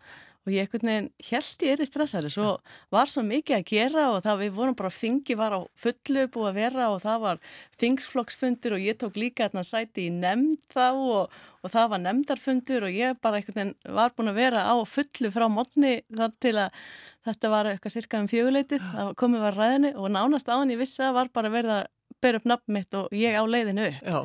og 0.49 0.55
ég 0.55 0.65
ekkert 0.65 0.85
nefn 0.87 1.09
held 1.29 1.65
ég 1.65 1.75
er 1.75 1.83
í 1.83 1.87
stressari 1.87 2.31
svo 2.33 2.55
var 2.93 3.11
svo 3.11 3.21
mikið 3.27 3.57
að 3.59 3.67
gera 3.69 4.05
og 4.15 4.23
það 4.25 4.41
við 4.43 4.55
vorum 4.57 4.77
bara 4.79 4.91
þingi 4.93 5.37
var 5.37 5.55
á 5.55 5.59
fullu 5.77 6.25
búið 6.33 6.49
að 6.49 6.57
vera 6.57 6.87
og 6.93 7.03
það 7.03 7.21
var 7.25 7.41
þingsflokksfundur 7.77 8.75
og 8.77 8.87
ég 8.87 8.97
tók 8.99 9.19
líka 9.21 9.47
þarna 9.47 9.65
sæti 9.67 10.07
í 10.07 10.15
nefnd 10.15 10.65
þá 10.73 10.87
og, 10.89 11.37
og 11.61 11.73
það 11.75 11.93
var 11.93 12.03
nefndarfundur 12.07 12.87
og 12.89 12.97
ég 12.97 13.21
bara 13.21 13.43
ekkert 13.43 13.61
nefn 13.61 13.95
var 13.99 14.15
búin 14.17 14.33
að 14.33 14.41
vera 14.41 14.65
á 14.65 14.75
fullu 14.89 15.31
frá 15.35 15.45
mótni 15.51 15.99
þar 16.09 16.35
til 16.41 16.55
að 16.65 16.83
þetta 17.29 17.53
var 17.53 17.69
eitthvað 17.69 17.95
cirka 17.95 18.19
um 18.23 18.29
fjöguleitið, 18.31 18.83
það 18.95 19.15
komið 19.19 19.45
var 19.45 19.57
ræðinu 19.59 19.93
og 19.99 20.13
nánast 20.15 20.49
áðan 20.49 20.73
ég 20.73 20.81
vissi 20.81 21.03
að 21.05 21.17
var 21.19 21.33
bara 21.35 21.53
verið 21.53 21.75
að 21.77 21.85
bera 22.23 22.39
upp 22.39 22.47
nafn 22.49 22.75
mitt 22.75 22.95
og 22.97 23.13
ég 23.15 23.37
á 23.37 23.43
leiðinu 23.47 23.89
já. 23.91 24.19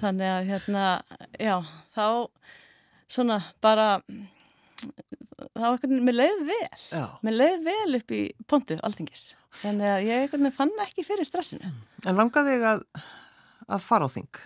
þannig 0.00 0.30
að 0.30 0.50
hérna 0.50 0.84
já, 1.40 1.56
þá 1.96 2.06
svona 3.10 3.40
bara 3.60 3.88
þá 5.56 5.66
ekkert, 5.70 5.96
mér 6.08 6.16
leiði 6.16 6.46
vel 6.50 6.84
Já. 6.90 7.04
mér 7.26 7.36
leiði 7.36 7.60
vel 7.66 7.98
upp 8.00 8.14
í 8.16 8.20
pontu 8.50 8.78
alltingis, 8.86 9.24
þannig 9.62 9.92
að 9.94 10.06
ég 10.08 10.26
ekkert 10.26 10.56
fann 10.56 10.72
ekki 10.86 11.06
fyrir 11.06 11.28
stressinu. 11.28 11.72
En 12.04 12.18
langaði 12.18 12.56
þig 12.56 12.68
að, 12.74 12.86
að 13.66 13.84
fara 13.86 14.08
á 14.08 14.14
þing? 14.16 14.40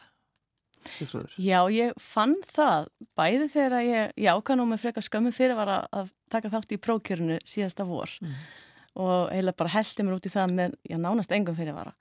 Já, 1.41 1.65
ég 1.73 1.95
fann 2.01 2.35
það 2.45 2.91
bæði 3.17 3.49
þegar 3.53 3.85
ég, 3.85 4.11
ég 4.21 4.37
ákvæði 4.37 4.59
nú 4.61 4.67
með 4.69 4.83
freka 4.85 5.05
skömmu 5.05 5.33
fyrir 5.35 5.57
var 5.59 5.71
að, 5.73 5.87
að 5.97 6.11
taka 6.33 6.51
þátt 6.53 6.75
í 6.77 6.81
prókjörnu 6.83 7.39
síðasta 7.49 7.87
vor 7.89 8.13
mm. 8.21 8.35
og 9.01 9.33
eiginlega 9.33 9.61
bara 9.63 9.75
heldi 9.79 10.05
mér 10.05 10.19
út 10.19 10.29
í 10.29 10.33
það 10.35 10.57
með, 10.59 10.77
já, 10.85 10.99
nánast 11.01 11.33
engum 11.35 11.57
fyrir 11.57 11.77
vara 11.77 11.95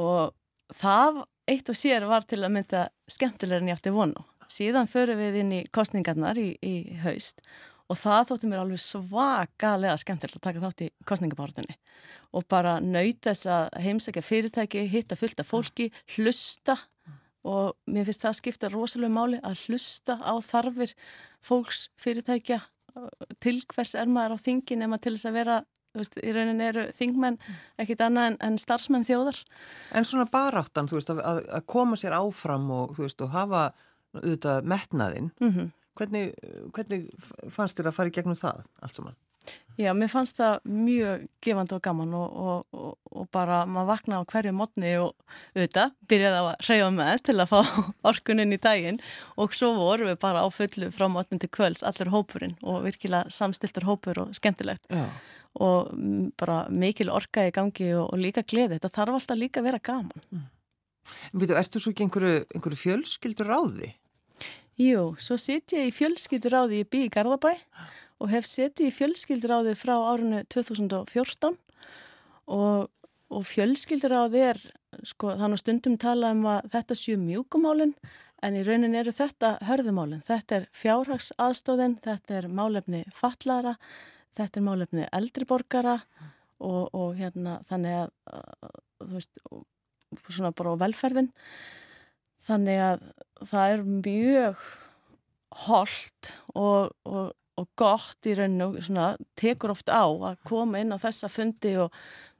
og 0.00 0.34
það 0.74 1.22
eitt 1.50 1.70
og 1.70 1.78
sér 1.78 2.06
var 2.08 2.26
til 2.26 2.40
að 2.42 2.54
mynda 2.56 2.86
skemmtilegur 3.10 3.62
en 3.62 3.70
ég 3.70 3.78
átti 3.78 3.92
vonu. 3.94 4.24
Síðan 4.50 4.88
förum 4.90 5.20
við 5.20 5.38
inn 5.40 5.52
í 5.56 5.62
kostningarnar 5.72 6.38
í, 6.40 6.54
í 6.60 6.96
haust 7.04 7.44
og 7.90 7.98
það 8.00 8.30
þótti 8.30 8.50
mér 8.50 8.62
alveg 8.62 8.82
svakalega 8.82 9.96
skemmtilegt 10.00 10.38
að 10.38 10.46
taka 10.46 10.62
þátt 10.64 10.84
í 10.86 10.90
kostningabártunni 11.08 11.76
og 12.34 12.46
bara 12.50 12.78
nöyta 12.80 13.32
þess 13.32 13.50
að 13.52 13.68
heimsækja 13.84 14.24
fyrirtæki, 14.24 14.86
hitta 14.90 15.18
fullt 15.18 15.42
af 15.42 15.50
fólki, 15.50 15.90
hlusta 16.16 16.78
og 17.44 17.76
mér 17.90 18.08
finnst 18.08 18.24
það 18.24 18.32
að 18.32 18.40
skipta 18.40 18.72
rosalega 18.72 19.12
máli 19.12 19.40
að 19.44 19.66
hlusta 19.66 20.16
á 20.16 20.34
þarfir 20.40 20.94
fólks 21.44 21.88
fyrirtækja 22.00 22.62
til 23.42 23.58
hvers 23.68 23.94
er 23.98 24.10
maður 24.10 24.38
á 24.40 24.44
þingin 24.44 24.84
nema 24.84 24.98
til 25.02 25.16
þess 25.16 25.30
að 25.30 25.40
vera 25.42 25.62
Veist, 25.94 26.16
í 26.18 26.32
raunin 26.34 26.58
eru 26.58 26.88
þingmenn 26.90 27.36
ekkit 27.78 28.00
annað 28.02 28.32
en, 28.32 28.36
en 28.42 28.56
starfsmenn 28.58 29.04
þjóðar. 29.06 29.36
En 29.94 30.06
svona 30.08 30.26
baráttan, 30.26 30.88
þú 30.90 30.98
veist, 30.98 31.12
að, 31.14 31.44
að 31.46 31.66
koma 31.70 31.98
sér 32.00 32.16
áfram 32.16 32.64
og, 32.74 32.96
þú 32.96 33.04
veist, 33.04 33.22
og 33.22 33.30
hafa 33.30 33.60
auðvitað 34.18 34.66
metnaðinn, 34.72 35.30
mm 35.38 35.52
-hmm. 35.52 35.68
Hvernig, 35.98 36.32
hvernig 36.74 37.04
fannst 37.54 37.78
þér 37.78 37.90
að 37.90 37.96
fara 37.98 38.10
í 38.10 38.16
gegnum 38.16 38.38
það 38.38 38.64
allt 38.82 38.96
saman? 38.96 39.18
Já, 39.74 39.90
mér 39.90 40.08
fannst 40.08 40.38
það 40.38 40.60
mjög 40.70 41.24
gefandi 41.42 41.74
og 41.74 41.80
gaman 41.82 42.12
og, 42.14 42.36
og, 42.38 42.76
og, 42.78 42.92
og 43.10 43.26
bara 43.34 43.64
maður 43.66 43.88
vakna 43.90 44.20
á 44.22 44.28
hverju 44.30 44.52
mótni 44.54 44.92
og 45.02 45.10
auðvitað 45.56 45.96
byrjaði 46.10 46.38
að 46.40 46.68
reyja 46.68 46.90
með 46.94 47.24
til 47.26 47.34
að 47.42 47.50
fá 47.50 47.58
orkunin 48.12 48.54
í 48.54 48.60
daginn 48.62 49.00
og 49.40 49.56
svo 49.58 49.72
voru 49.74 50.06
við 50.12 50.20
bara 50.22 50.44
á 50.46 50.48
fullu 50.54 50.92
frá 50.94 51.08
mótnin 51.10 51.42
til 51.42 51.50
kvöls 51.50 51.82
allir 51.82 52.12
hópurinn 52.14 52.54
og 52.62 52.84
virkilega 52.86 53.34
samstiltur 53.34 53.88
hópur 53.88 54.22
og 54.22 54.38
skemmtilegt 54.38 54.86
Já. 54.86 55.08
og 55.58 55.90
bara 56.38 56.62
mikil 56.70 57.10
orka 57.10 57.48
í 57.48 57.52
gangi 57.54 57.90
og 57.98 58.14
líka 58.20 58.46
gleði, 58.46 58.78
þetta 58.78 58.94
þarf 58.94 59.18
alltaf 59.18 59.42
líka 59.42 59.60
að 59.60 59.72
vera 59.72 59.82
gaman. 59.90 60.28
Mm. 60.30 60.46
Vitu, 61.34 61.58
ertu 61.58 61.82
svo 61.82 61.90
ekki 61.92 62.06
einhverju, 62.06 62.46
einhverju 62.54 62.80
fjölskyldur 62.80 63.50
ráði? 63.50 63.90
Jú, 64.74 65.12
svo 65.22 65.36
sitt 65.38 65.70
ég 65.70 65.86
í 65.86 65.94
fjölskylduráði 65.94 66.80
í 66.82 66.86
bí 66.90 67.04
í 67.06 67.10
Garðabæ 67.14 67.52
og 68.22 68.30
hef 68.32 68.46
sittið 68.48 68.88
í 68.88 68.94
fjölskylduráði 68.96 69.74
frá 69.78 69.94
árinu 69.94 70.40
2014 70.50 71.54
og, 72.50 72.88
og 73.30 73.44
fjölskylduráði 73.46 74.42
er, 74.48 74.60
sko, 75.06 75.36
þannig 75.38 75.62
stundum 75.62 75.94
tala 76.02 76.32
um 76.34 76.42
að 76.50 76.66
þetta 76.74 76.96
séu 76.98 77.20
mjúkumálinn 77.22 77.94
en 78.44 78.58
í 78.58 78.64
raunin 78.66 78.98
eru 78.98 79.14
þetta 79.14 79.54
hörðumálinn. 79.64 80.24
Þetta 80.26 80.58
er 80.58 80.66
fjárhagsaðstóðin, 80.76 81.94
þetta 82.04 82.40
er 82.40 82.50
málefni 82.50 83.04
fallara, 83.14 83.76
þetta 84.34 84.60
er 84.60 84.66
málefni 84.66 85.06
eldriborgara 85.14 86.00
og, 86.58 86.90
og 86.90 87.14
hérna 87.20 87.60
þannig 87.64 88.02
að, 88.02 88.12
þú 89.06 89.12
veist, 89.14 89.40
svona 90.28 90.52
bara 90.56 90.74
á 90.74 90.82
velferðin. 90.82 91.30
Þannig 92.44 92.80
að 92.84 93.06
það 93.48 93.74
er 93.74 93.86
mjög 93.88 94.66
holdt 95.64 96.32
og, 96.52 96.92
og, 97.06 97.32
og 97.60 97.68
gott 97.78 98.28
í 98.28 98.34
rauninu 98.36 98.72
og 98.72 98.84
svona, 98.84 99.14
tekur 99.38 99.72
oft 99.74 99.92
á 99.92 100.04
að 100.04 100.40
koma 100.46 100.82
inn 100.82 100.92
á 100.92 100.98
þessa 101.00 101.30
fundi 101.32 101.76
og 101.80 101.94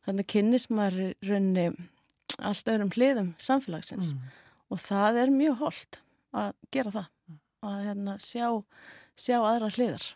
þannig 0.04 0.28
kynnis 0.34 0.68
maður 0.70 1.06
í 1.06 1.10
rauninu 1.28 1.68
allt 2.44 2.68
öðrum 2.68 2.92
hliðum 2.94 3.30
samfélagsins. 3.38 4.12
Mm. 4.14 4.32
og 4.74 4.80
það 4.82 5.20
er 5.22 5.32
mjög 5.32 5.60
holdt 5.62 6.00
að 6.34 6.50
gera 6.74 6.92
það 6.94 7.10
að 7.64 7.84
hérna, 7.86 8.16
sjá, 8.20 8.48
sjá 9.16 9.38
aðra 9.38 9.70
hliðar. 9.72 10.08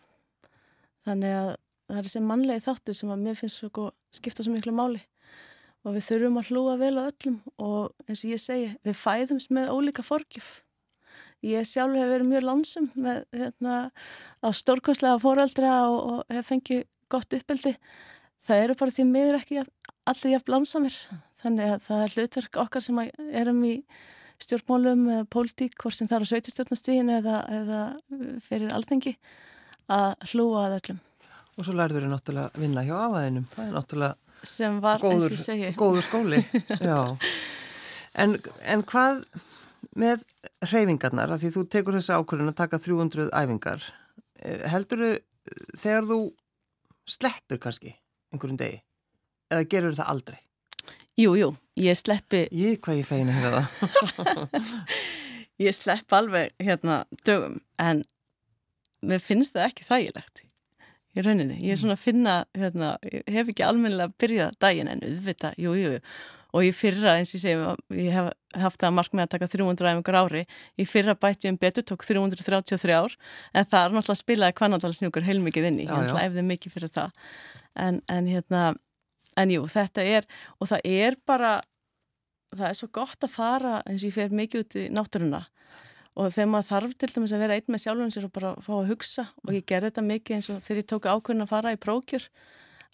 Þannig 1.07 1.37
að 1.37 1.51
það 1.89 1.99
er 1.99 2.07
þessi 2.09 2.21
mannlegi 2.25 2.65
þáttu 2.65 2.95
sem 2.97 3.13
að 3.13 3.23
mér 3.23 3.39
finnst 3.39 3.61
svo 3.61 3.87
skipta 4.13 4.45
svo 4.45 4.53
miklu 4.53 4.73
máli 4.75 5.01
og 5.85 5.95
við 5.95 6.07
þurfum 6.09 6.39
að 6.41 6.51
hlúa 6.51 6.75
vel 6.81 6.95
á 6.99 7.03
öllum. 7.07 7.39
Og 7.57 8.07
eins 8.07 8.23
og 8.25 8.33
ég 8.33 8.43
segi, 8.43 8.69
við 8.85 8.99
fæðumst 8.99 9.53
með 9.55 9.71
ólíka 9.73 10.05
forgjöf. 10.05 10.51
Ég 11.45 11.63
sjálf 11.63 11.95
hef 11.95 12.09
verið 12.11 12.31
mjög 12.33 12.45
lansum 12.49 12.89
með 12.99 13.21
hérna, 13.31 13.75
á 14.43 14.47
stórkonslega 14.51 15.21
fóreldra 15.23 15.75
og, 15.87 15.99
og 15.99 16.33
hef 16.35 16.49
fengið 16.51 16.83
gott 17.09 17.31
uppbyldi 17.33 17.77
það 18.43 18.63
eru 18.63 18.77
bara 18.79 18.95
því 18.95 19.05
miður 19.09 19.39
ekki 19.39 19.59
allir 19.59 20.33
jafn 20.33 20.53
lansamir 20.53 20.95
þannig 21.41 21.73
að 21.73 21.83
það 21.85 22.05
er 22.05 22.15
hlutverk 22.15 22.61
okkar 22.63 22.83
sem 22.83 23.01
erum 23.03 23.59
í 23.67 23.73
stjórnmálum 24.39 25.03
eða 25.11 25.27
pólitík, 25.33 25.75
hvort 25.81 25.97
sem 25.97 26.07
það 26.07 26.17
er 26.17 26.23
á 26.23 26.31
sveitistjórnastígin 26.31 27.11
eða, 27.17 27.39
eða 27.51 27.79
fyrir 28.45 28.71
alþengi 28.71 29.17
að 29.91 30.13
hlúa 30.31 30.65
að 30.67 30.75
öllum. 30.77 31.01
Og 31.59 31.67
svo 31.67 31.75
lærður 31.75 32.05
þau 32.05 32.13
náttúrulega 32.13 32.51
að 32.53 32.63
vinna 32.63 32.85
hjá 32.87 32.93
afæðinum, 33.01 33.47
það 33.51 33.65
er 33.65 33.75
náttúrulega 33.75 34.28
sem 34.43 34.79
var, 34.83 35.01
góður, 35.03 35.33
eins 35.33 35.39
og 35.39 35.45
segi, 35.45 35.71
góður 35.79 36.05
skóli. 36.05 36.41
en, 38.21 38.35
en 38.65 38.83
hvað 38.89 39.23
með 39.99 40.25
hreyfingarnar, 40.67 41.33
því 41.39 41.53
þú 41.55 41.65
tekur 41.71 41.97
þessi 41.97 42.15
ákvörðin 42.15 42.51
að 42.51 42.59
taka 42.59 42.79
300 42.81 43.29
æfingar, 43.35 43.87
eh, 44.43 44.63
heldur 44.71 45.05
þau 45.05 45.17
þegar 45.77 46.07
þú 46.09 46.19
sleppir 47.09 47.61
kannski 47.61 47.95
einhverjum 48.33 48.59
degi, 48.59 48.81
eða 49.49 49.69
gerur 49.71 49.97
það 49.97 50.11
aldrei? 50.13 50.39
Jú, 51.19 51.33
jú, 51.35 51.49
ég 51.79 51.97
sleppi... 51.99 52.45
Ég, 52.55 52.77
hvað 52.83 53.01
ég 53.01 53.07
feina 53.07 53.33
hérna 53.35 53.63
það? 53.65 54.69
ég 55.65 55.75
slepp 55.75 56.15
alveg 56.15 56.53
hérna 56.61 57.01
dögum, 57.27 57.57
en 57.81 58.05
mér 59.03 59.23
finnst 59.23 59.57
það 59.57 59.71
ekki 59.71 59.87
þægilegt 59.87 60.43
í 61.17 61.23
rauninni. 61.25 61.57
Ég 61.63 61.73
er 61.73 61.79
svona 61.81 61.95
að 61.97 62.03
finna, 62.03 62.35
hérna, 62.57 62.91
ég 63.09 63.23
hef 63.33 63.49
ekki 63.51 63.65
almennilega 63.65 64.13
byrjað 64.21 64.59
daginn 64.61 64.91
en 64.91 65.01
auðvitað, 65.05 65.57
jú, 65.61 65.73
jú, 65.77 65.95
jú. 65.95 66.03
Og 66.57 66.65
í 66.65 66.69
fyrra, 66.73 67.15
eins 67.19 67.29
og 67.29 67.37
ég 67.37 67.43
segi, 67.43 67.97
ég 67.99 68.15
hef 68.15 68.29
haft 68.57 68.81
það 68.81 68.95
mark 68.97 69.13
með 69.13 69.27
að 69.27 69.33
taka 69.35 69.49
300 69.51 69.91
æfingar 69.91 70.17
ári. 70.17 70.43
Í 70.81 70.85
fyrra 70.89 71.13
bætti 71.13 71.45
ég 71.45 71.53
um 71.53 71.59
betur, 71.61 71.85
tók 71.85 72.05
333 72.07 72.95
ár, 72.97 73.17
en 73.53 73.67
það 73.69 73.83
er 73.83 73.93
náttúrulega 73.93 74.15
að 74.15 74.21
spilaði 74.23 74.57
kvannandalsnjúkur 74.57 75.27
heilmikið 75.27 75.67
inn 75.69 75.81
í. 75.83 75.85
Já, 75.85 75.93
ég 76.07 76.23
æfði 76.23 76.45
mikið 76.49 76.73
fyrir 76.73 76.93
það. 76.95 77.27
En, 77.85 78.01
en 78.09 78.31
hérna, 78.33 78.63
en 79.37 79.53
jú, 79.53 79.67
þetta 79.69 80.07
er, 80.17 80.29
og 80.57 80.71
það 80.73 80.89
er 80.89 81.19
bara, 81.29 81.53
það 82.55 82.67
er 82.71 82.81
svo 82.81 82.89
gott 82.97 83.29
að 83.29 83.35
fara, 83.35 83.77
eins 83.85 84.01
og 84.01 84.09
ég 84.09 84.17
fer 84.17 84.33
mikið 84.41 84.65
út 84.65 84.79
í 84.81 84.89
náttúruna 84.97 85.45
og 86.19 86.31
þegar 86.35 86.49
maður 86.51 86.69
þarf 86.69 86.95
til 86.99 87.09
dæmis 87.15 87.33
að 87.33 87.43
vera 87.45 87.57
einn 87.57 87.71
með 87.71 87.83
sjálfum 87.85 88.13
sér 88.13 88.27
og 88.27 88.33
bara 88.35 88.53
fá 88.63 88.71
að 88.75 88.89
hugsa 88.91 89.27
og 89.45 89.51
ég 89.55 89.67
gerði 89.69 89.91
þetta 89.91 90.05
mikið 90.09 90.37
eins 90.37 90.49
og 90.51 90.63
þegar 90.65 90.81
ég 90.81 90.89
tók 90.91 91.07
ákveðin 91.07 91.45
að 91.45 91.51
fara 91.53 91.75
í 91.75 91.79
prókjur 91.79 92.25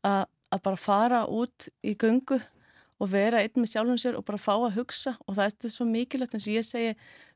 að, 0.06 0.26
að 0.54 0.66
bara 0.68 0.82
fara 0.82 1.22
út 1.32 1.70
í 1.82 1.96
gungu 2.02 2.40
og 3.02 3.12
vera 3.12 3.42
einn 3.44 3.58
með 3.60 3.72
sjálfum 3.74 4.00
sér 4.00 4.20
og 4.20 4.26
bara 4.28 4.40
fá 4.40 4.54
að 4.56 4.78
hugsa 4.78 5.16
og 5.26 5.36
það 5.38 5.66
er 5.68 5.74
svo 5.74 5.88
mikilvægt 5.90 6.38
eins 6.38 6.48
og 6.48 6.56
ég 6.56 6.68
segi 6.68 6.94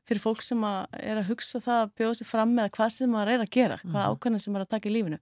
fyrir 0.08 0.22
fólk 0.22 0.44
sem 0.44 0.62
að 0.64 0.96
er 1.02 1.20
að 1.20 1.28
hugsa 1.28 1.60
það 1.62 1.82
að 1.82 1.92
bjóða 2.00 2.18
sér 2.18 2.30
fram 2.30 2.54
með 2.56 2.70
hvað 2.78 2.94
sem 2.94 3.12
maður 3.12 3.32
er 3.34 3.44
að 3.44 3.52
gera, 3.56 3.76
hvað 3.84 4.00
mhm. 4.00 4.14
ákveðin 4.14 4.44
sem 4.44 4.54
maður 4.54 4.64
er 4.64 4.68
að 4.68 4.74
taka 4.76 4.90
í 4.90 4.94
lífinu 4.94 5.20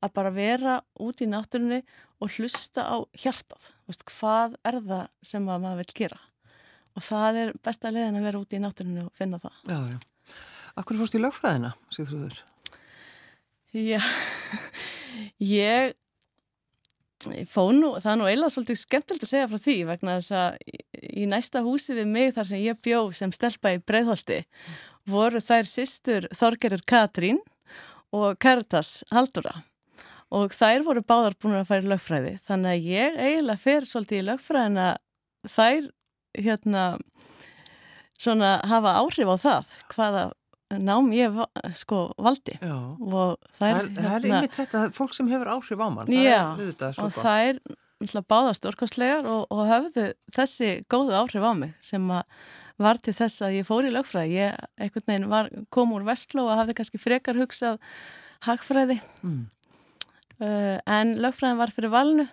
að 0.00 0.14
bara 0.20 0.34
vera 0.36 0.76
út 1.02 1.20
í 1.24 1.28
náttúrunni 1.30 1.80
og 2.20 2.36
hlusta 2.36 2.86
á 2.86 2.96
hjartað, 3.16 3.70
Vist, 3.90 4.04
hvað 4.06 4.54
er 4.68 4.78
það 4.86 5.06
sem 5.26 5.48
maður 5.48 5.80
vil 5.82 5.96
gera 6.04 6.20
og 6.94 7.04
það 7.06 7.42
er 7.42 7.52
besta 7.64 7.90
leiðin 7.90 8.20
að 8.20 8.30
vera 8.30 8.44
út 8.44 8.54
í 8.54 8.62
náttúrunni 8.62 9.04
og 9.06 9.12
finna 9.16 9.42
það. 9.42 9.58
Já, 9.66 9.78
já. 9.94 9.98
Akkur 10.78 11.00
fórst 11.00 11.16
í 11.18 11.22
lögfræðina, 11.22 11.72
Sigþrúður? 11.94 12.38
Já, 13.74 14.00
ég 15.38 15.94
fóð 17.50 17.72
nú, 17.76 17.90
það 18.00 18.12
er 18.12 18.18
nú 18.18 18.28
eiginlega 18.28 18.54
svolítið 18.54 18.78
skemmtilegt 18.80 19.24
að 19.26 19.30
segja 19.30 19.48
frá 19.50 19.60
því 19.60 19.76
vegna 19.90 20.16
þess 20.18 20.36
að 20.40 21.10
í 21.10 21.26
næsta 21.28 21.62
húsi 21.64 21.96
við 21.98 22.08
mig 22.10 22.34
þar 22.36 22.48
sem 22.48 22.62
ég 22.64 22.80
bjó 22.82 23.00
sem 23.16 23.32
stelpa 23.34 23.74
í 23.76 23.82
Breitholti 23.84 24.40
voru 25.10 25.42
þær 25.44 25.68
sýstur 25.68 26.28
Þorgerur 26.36 26.84
Katrín 26.88 27.42
og 28.16 28.38
Karitas 28.40 29.02
Haldura 29.12 29.52
og 30.30 30.54
þær 30.54 30.86
voru 30.86 31.04
báðar 31.04 31.36
búin 31.42 31.58
að 31.58 31.68
færa 31.68 31.92
lögfræði 31.92 32.34
þannig 32.46 32.72
að 32.72 32.90
ég 32.94 33.20
eiginlega 33.20 33.64
fer 33.66 33.88
svolítið 33.88 34.22
í 34.22 34.26
lögfræðina 34.30 34.88
þær 35.50 35.90
hérna 36.38 36.84
svona 38.20 38.58
hafa 38.70 38.96
áhrif 39.00 39.30
á 39.32 39.36
það 39.44 39.74
hvaða 39.92 40.24
nám 40.78 41.10
ég 41.14 41.36
sko 41.74 42.10
valdi. 42.18 42.54
Já. 42.62 42.78
og 43.00 43.36
það 43.58 43.68
er, 43.68 43.76
það 43.76 43.82
er, 43.82 43.92
hérna, 43.96 44.16
er 44.16 44.26
einmitt 44.30 44.58
þetta, 44.58 44.86
fólk 44.94 45.14
sem 45.16 45.30
hefur 45.32 45.52
áhrif 45.56 45.82
á 45.82 45.88
mann 45.90 46.12
já, 46.14 46.42
það 46.78 47.04
og 47.04 47.14
það 47.16 47.48
er 47.48 47.62
báðast 48.30 48.64
orkastlegar 48.68 49.26
og, 49.28 49.44
og 49.52 49.66
höfðu 49.68 50.06
þessi 50.32 50.70
góðu 50.92 51.16
áhrif 51.18 51.44
á 51.44 51.52
mig 51.52 51.74
sem 51.84 52.06
var 52.80 53.00
til 53.02 53.14
þess 53.16 53.44
að 53.44 53.58
ég 53.58 53.68
fór 53.68 53.86
í 53.86 53.92
lögfræði. 53.92 54.38
Ég 54.40 54.60
einhvern 54.80 55.06
veginn 55.10 55.30
var, 55.32 55.50
kom 55.74 55.92
úr 55.96 56.06
vestló 56.06 56.46
og 56.48 56.56
hafði 56.56 56.78
kannski 56.78 57.00
frekar 57.00 57.38
hugsað 57.40 57.80
hagfræði. 58.46 59.00
Mm. 59.20 59.42
uh, 60.40 60.78
en 60.88 61.16
lögfræðin 61.20 61.60
var 61.60 61.74
fyrir 61.74 61.92
valnu 61.92 62.26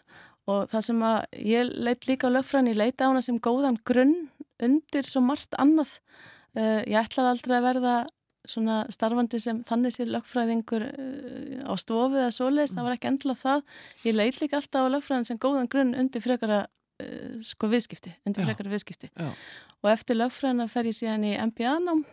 og 0.47 0.69
það 0.71 0.85
sem 0.87 1.01
að 1.03 1.17
ég 1.43 1.71
leitt 1.75 2.07
líka 2.07 2.31
á 2.31 2.35
lögfræðin, 2.37 2.71
ég 2.71 2.79
leita 2.79 3.07
á 3.07 3.11
hana 3.11 3.23
sem 3.25 3.39
góðan 3.43 3.79
grunn 3.83 4.29
undir 4.63 5.07
svo 5.07 5.21
margt 5.25 5.57
annað. 5.59 5.97
Uh, 6.55 6.81
ég 6.87 6.95
ætlaði 7.01 7.33
aldrei 7.33 7.57
að 7.57 7.67
verða 7.67 7.97
svona 8.49 8.79
starfandi 8.93 9.39
sem 9.41 9.59
þannig 9.65 9.95
sér 9.95 10.09
lögfræðingur 10.13 10.85
uh, 10.87 11.67
á 11.67 11.73
stofið 11.79 12.23
eða 12.23 12.33
svoleiðis, 12.35 12.73
mm. 12.73 12.79
það 12.79 12.87
var 12.87 12.97
ekki 12.97 13.11
endla 13.11 13.35
það. 13.41 13.63
Ég 14.05 14.17
leit 14.17 14.41
líka 14.41 14.59
alltaf 14.61 14.87
á 14.87 14.93
lögfræðin 14.95 15.29
sem 15.29 15.41
góðan 15.41 15.69
grunn 15.71 15.93
undir 15.97 16.23
frekara 16.23 16.63
uh, 16.67 17.35
sko 17.45 17.71
viðskipti, 17.71 18.15
undir 18.27 18.45
Já. 18.45 18.51
frekara 18.51 18.73
viðskipti. 18.73 19.11
Já. 19.13 19.29
Og 19.83 19.91
eftir 19.93 20.19
lögfræðina 20.19 20.69
fer 20.71 20.89
ég 20.89 20.97
síðan 20.97 21.27
í 21.27 21.35
MBA-nám 21.49 22.03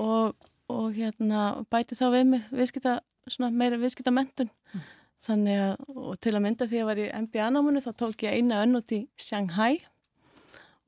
og, 0.00 0.50
og 0.70 0.96
hérna 0.96 1.50
bæti 1.72 1.98
þá 1.98 2.06
við 2.14 2.26
mig 2.34 2.48
viðskipta, 2.54 2.98
svona 3.28 3.52
meira 3.54 3.80
viðskipta 3.80 4.14
mentun. 4.14 4.50
Mm. 4.72 4.88
Þannig 5.20 5.58
að, 5.60 5.88
og 6.00 6.12
til 6.24 6.32
að 6.32 6.44
mynda 6.46 6.66
því 6.66 6.76
að 6.76 6.80
ég 6.80 6.88
var 6.88 7.00
í 7.00 7.08
MBA-náminu 7.26 7.82
þá 7.84 7.90
tók 8.00 8.22
ég 8.24 8.38
eina 8.38 8.62
önn 8.64 8.78
út 8.78 8.92
í 8.96 9.02
Shanghai 9.20 9.74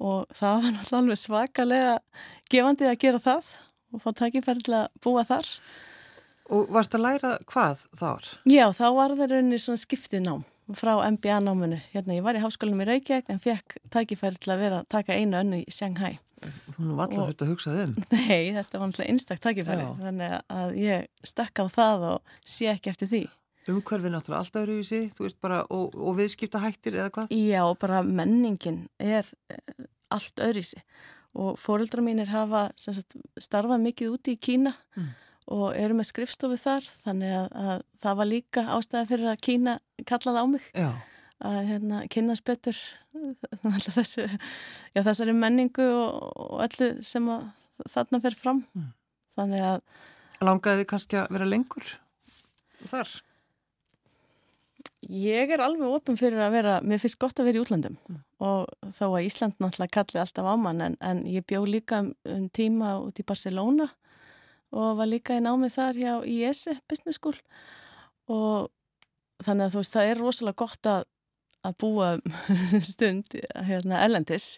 og 0.02 0.30
það 0.34 0.54
var 0.56 0.72
náttúrulega 0.72 1.02
alveg 1.02 1.20
svakalega 1.20 1.92
gefandi 2.50 2.88
að 2.88 3.00
gera 3.04 3.20
það 3.22 3.50
og 3.92 4.02
fá 4.02 4.12
takkifæri 4.16 4.64
til 4.66 4.76
að 4.80 4.88
búa 5.04 5.24
þar. 5.28 5.48
Og 6.52 6.72
varst 6.74 6.96
að 6.96 7.04
læra 7.06 7.36
hvað 7.48 7.84
þar? 7.96 8.32
Já, 8.48 8.66
þá 8.74 8.86
var 8.96 9.14
það 9.18 9.36
rauninni 9.36 9.60
svona 9.62 9.82
skiptið 9.82 10.26
nám 10.26 10.42
frá 10.78 10.94
MBA-náminu. 11.10 11.78
Hérna, 11.92 12.16
ég 12.16 12.24
var 12.24 12.38
í 12.38 12.42
háskólanum 12.42 12.82
í 12.84 12.88
Reykjavík 12.88 13.30
en 13.32 13.40
fekk 13.42 13.78
takkifæri 13.92 14.40
til 14.40 14.54
að 14.54 14.62
vera 14.62 14.82
að 14.82 14.90
taka 14.94 15.16
einu 15.18 15.38
önnu 15.40 15.62
í 15.62 15.74
Shanghai. 15.74 16.16
Hún 16.76 16.96
var 16.98 17.06
alltaf 17.06 17.28
þurft 17.28 17.44
að 17.44 17.52
hugsa 17.52 17.74
þum. 17.76 17.94
Nei, 18.16 18.52
þetta 18.56 18.78
var 18.80 18.88
alltaf 18.88 19.06
einstak 19.06 19.42
takkifæri. 19.44 19.86
Þannig 20.00 20.36
að 20.56 20.74
ég 20.80 21.28
stakk 21.28 21.62
á 21.62 21.66
það 21.70 22.06
og 22.10 22.36
sé 22.54 22.70
ekki 22.72 22.92
eftir 22.92 23.10
því. 23.12 23.22
Umhverfið 23.70 24.14
náttúrulega 24.16 24.42
alltaf 24.42 24.62
eru 24.64 24.78
í 24.80 24.86
sig, 24.86 25.10
þú 25.14 25.28
veist 25.28 25.38
bara, 25.42 25.60
og, 25.70 25.94
og 25.94 26.16
viðskipta 26.18 26.62
hættir 26.64 26.96
eða 26.98 27.12
hvað? 27.14 27.34
Já, 27.36 27.62
bara 27.78 28.00
menningin 28.02 28.80
er 28.98 29.28
eh, 29.52 29.84
allt 30.10 30.42
öðru 30.42 30.64
í 30.64 30.70
sig 30.72 30.82
og 31.38 31.56
fóreldra 31.60 32.04
mínir 32.04 32.30
hafa 32.32 32.66
sagt, 32.76 33.16
starfað 33.40 33.84
mikið 33.86 34.16
úti 34.16 34.34
í 34.36 34.40
Kína 34.40 34.74
mm. 34.96 35.08
og 35.56 35.64
eru 35.78 35.96
með 35.96 36.10
skrifstofu 36.10 36.58
þar 36.60 36.88
þannig 37.04 37.32
að, 37.38 37.48
að 37.64 37.86
það 38.04 38.18
var 38.20 38.30
líka 38.30 38.66
ástæði 38.76 39.10
fyrir 39.12 39.32
að 39.32 39.42
Kína 39.48 39.78
kallaði 40.08 40.44
á 40.44 40.46
mig 40.52 40.68
já. 40.76 40.90
að 41.48 41.58
hérna, 41.70 42.04
kynast 42.12 42.44
betur 42.48 42.78
þessu, 43.96 44.28
já, 44.28 45.00
þessari 45.00 45.36
menningu 45.36 45.88
og, 45.88 46.30
og 46.36 46.64
öllu 46.68 46.94
sem 47.06 47.28
þarna 47.88 48.22
fer 48.24 48.38
fram 48.38 48.64
mm. 48.76 48.88
þannig 49.38 49.68
að 49.72 49.84
Langaði 50.42 50.82
þið 50.82 50.88
kannski 50.90 51.18
að 51.20 51.28
vera 51.36 51.46
lengur 51.46 51.92
þar? 52.90 53.10
Ég 55.10 55.50
er 55.50 55.62
alveg 55.64 55.90
ofin 55.90 56.18
fyrir 56.18 56.38
að 56.44 56.54
vera, 56.54 56.76
mér 56.86 57.00
finnst 57.02 57.18
gott 57.20 57.40
að 57.42 57.48
vera 57.48 57.58
í 57.58 57.62
útlandum 57.64 57.96
mm. 57.98 58.20
og 58.46 58.92
þó 58.94 59.06
að 59.08 59.24
Ísland 59.26 59.56
náttúrulega 59.58 59.96
kalli 59.98 60.20
alltaf 60.22 60.46
á 60.46 60.54
mann 60.60 60.84
en, 60.84 60.94
en 61.02 61.24
ég 61.26 61.46
bjó 61.48 61.64
líka 61.66 62.04
um, 62.04 62.12
um 62.30 62.46
tíma 62.54 62.94
út 63.02 63.18
í 63.18 63.26
Barcelona 63.26 63.88
og 64.72 64.96
var 65.00 65.10
líka 65.10 65.36
í 65.36 65.42
námið 65.42 65.74
þar 65.74 65.98
hjá 65.98 66.12
IESE 66.22 66.76
Business 66.88 67.18
School 67.18 67.36
og 68.30 68.70
þannig 69.42 69.66
að 69.66 69.74
þú 69.74 69.82
veist 69.82 69.98
það 69.98 70.12
er 70.12 70.22
rosalega 70.22 70.62
gott 70.62 70.90
að, 70.94 71.04
að 71.66 71.78
búa 71.82 72.14
stund 72.92 73.38
hérna 73.66 74.02
ellendis 74.06 74.48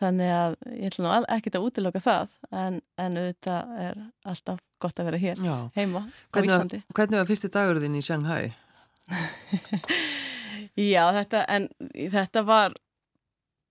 þannig 0.00 0.32
að 0.32 0.56
ég 0.72 0.90
ætla 0.90 1.04
nú 1.04 1.32
ekki 1.36 1.52
að 1.52 1.68
útiloka 1.68 2.02
það 2.04 2.36
en, 2.50 2.80
en 3.00 3.20
auðvitað 3.20 3.80
er 3.84 4.04
alltaf 4.28 4.60
gott 4.82 5.00
að 5.00 5.10
vera 5.10 5.20
hér 5.20 5.40
Já. 5.40 5.56
heima 5.76 6.08
á 6.08 6.36
Íslandi 6.40 6.82
Hvernig 6.96 7.20
var 7.20 7.28
fyrsti 7.28 7.52
dagurðin 7.52 8.00
í 8.00 8.04
Shanghai? 8.04 8.56
Já, 10.94 11.04
þetta 11.16 11.44
en 11.52 11.70
þetta 12.12 12.42
var 12.46 12.76